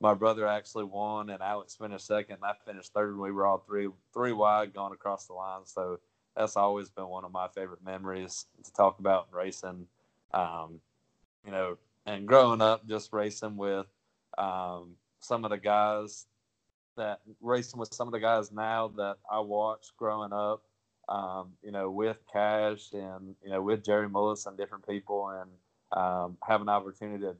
[0.00, 3.46] my brother actually won and Alex finished second and I finished third and we were
[3.46, 5.66] all three three wide going across the line.
[5.66, 6.00] So
[6.36, 9.86] that's always been one of my favorite memories to talk about racing.
[10.32, 10.80] Um,
[11.44, 11.76] you know,
[12.06, 13.86] and growing up just racing with
[14.38, 16.26] um, some of the guys
[16.96, 20.62] that racing with some of the guys now that I watched growing up,
[21.08, 25.50] um, you know, with Cash and, you know, with Jerry Mullis and different people and
[25.92, 27.36] um, have an opportunity to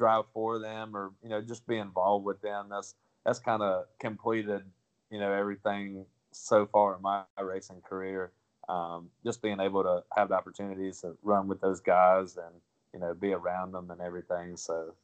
[0.00, 2.66] drive for them or you know just be involved with them.
[2.70, 2.94] That's
[3.24, 4.62] that's kind of completed
[5.10, 8.32] you know everything so far in my racing career.
[8.68, 12.54] Um, just being able to have the opportunities to run with those guys and
[12.94, 14.56] you know be around them and everything.
[14.56, 14.94] So.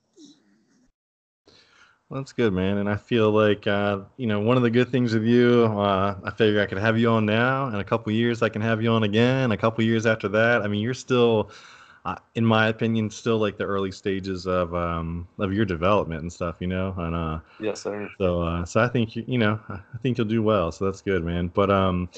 [2.08, 2.78] Well, that's good, man.
[2.78, 6.14] And I feel like, uh, you know, one of the good things with you, uh,
[6.22, 7.66] I figure I could have you on now.
[7.66, 9.50] In a couple years, I can have you on again.
[9.50, 11.50] A couple years after that, I mean, you're still
[12.34, 16.56] in my opinion, still like the early stages of um of your development and stuff,
[16.60, 16.94] you know.
[16.96, 18.08] And uh, yes, sir.
[18.18, 20.70] So uh, so I think you you know I think you'll do well.
[20.70, 21.48] So that's good, man.
[21.48, 22.08] But um,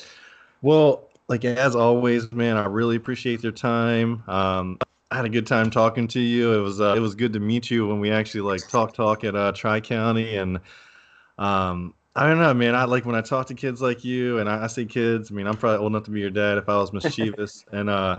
[0.62, 4.22] well, like as always, man, I really appreciate your time.
[4.28, 4.78] Um,
[5.10, 6.52] I had a good time talking to you.
[6.52, 9.24] It was uh, it was good to meet you when we actually like talk talk
[9.24, 10.60] at uh, Tri County and
[11.38, 11.94] um.
[12.16, 12.74] I don't know, man.
[12.74, 15.30] I like when I talk to kids like you, and I, I say kids.
[15.30, 17.88] I mean, I'm probably old enough to be your dad if I was mischievous, and
[17.88, 18.18] uh,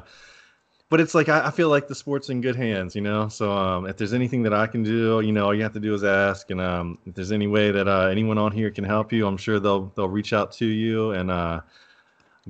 [0.90, 3.30] but it's like I, I, feel like the sport's in good hands, you know.
[3.30, 5.80] So um, if there's anything that I can do, you know, all you have to
[5.80, 6.50] do is ask.
[6.50, 9.38] And um, if there's any way that uh, anyone on here can help you, I'm
[9.38, 11.12] sure they'll they'll reach out to you.
[11.12, 11.62] And uh,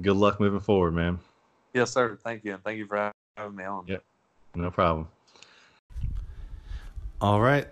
[0.02, 1.20] good luck moving forward, man.
[1.74, 2.18] Yes, sir.
[2.24, 3.86] Thank you, and thank you for having me on.
[3.88, 4.04] Yep,
[4.56, 5.10] no problem.
[7.22, 7.68] All right.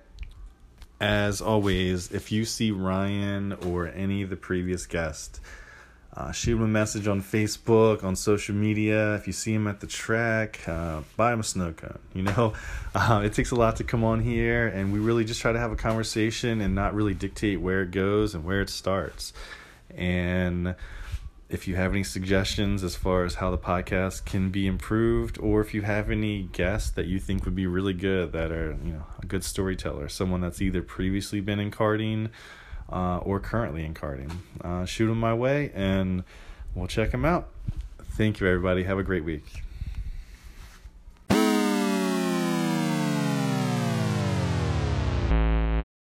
[0.99, 5.39] As always, if you see Ryan or any of the previous guests
[6.18, 9.13] uh, shoot him a message on Facebook, on social media.
[9.15, 11.99] If you see him at the track, uh, buy him a snow cone.
[12.15, 12.53] You know,
[12.95, 15.59] uh, it takes a lot to come on here, and we really just try to
[15.59, 19.32] have a conversation and not really dictate where it goes and where it starts.
[19.95, 20.74] And
[21.49, 25.61] if you have any suggestions as far as how the podcast can be improved, or
[25.61, 28.91] if you have any guests that you think would be really good that are, you
[28.91, 32.32] know, a good storyteller, someone that's either previously been in karting
[32.91, 34.31] uh, or currently in karting,
[34.61, 36.23] uh, shoot them my way and
[36.75, 37.49] we'll check them out.
[38.11, 38.83] Thank you, everybody.
[38.83, 39.63] Have a great week.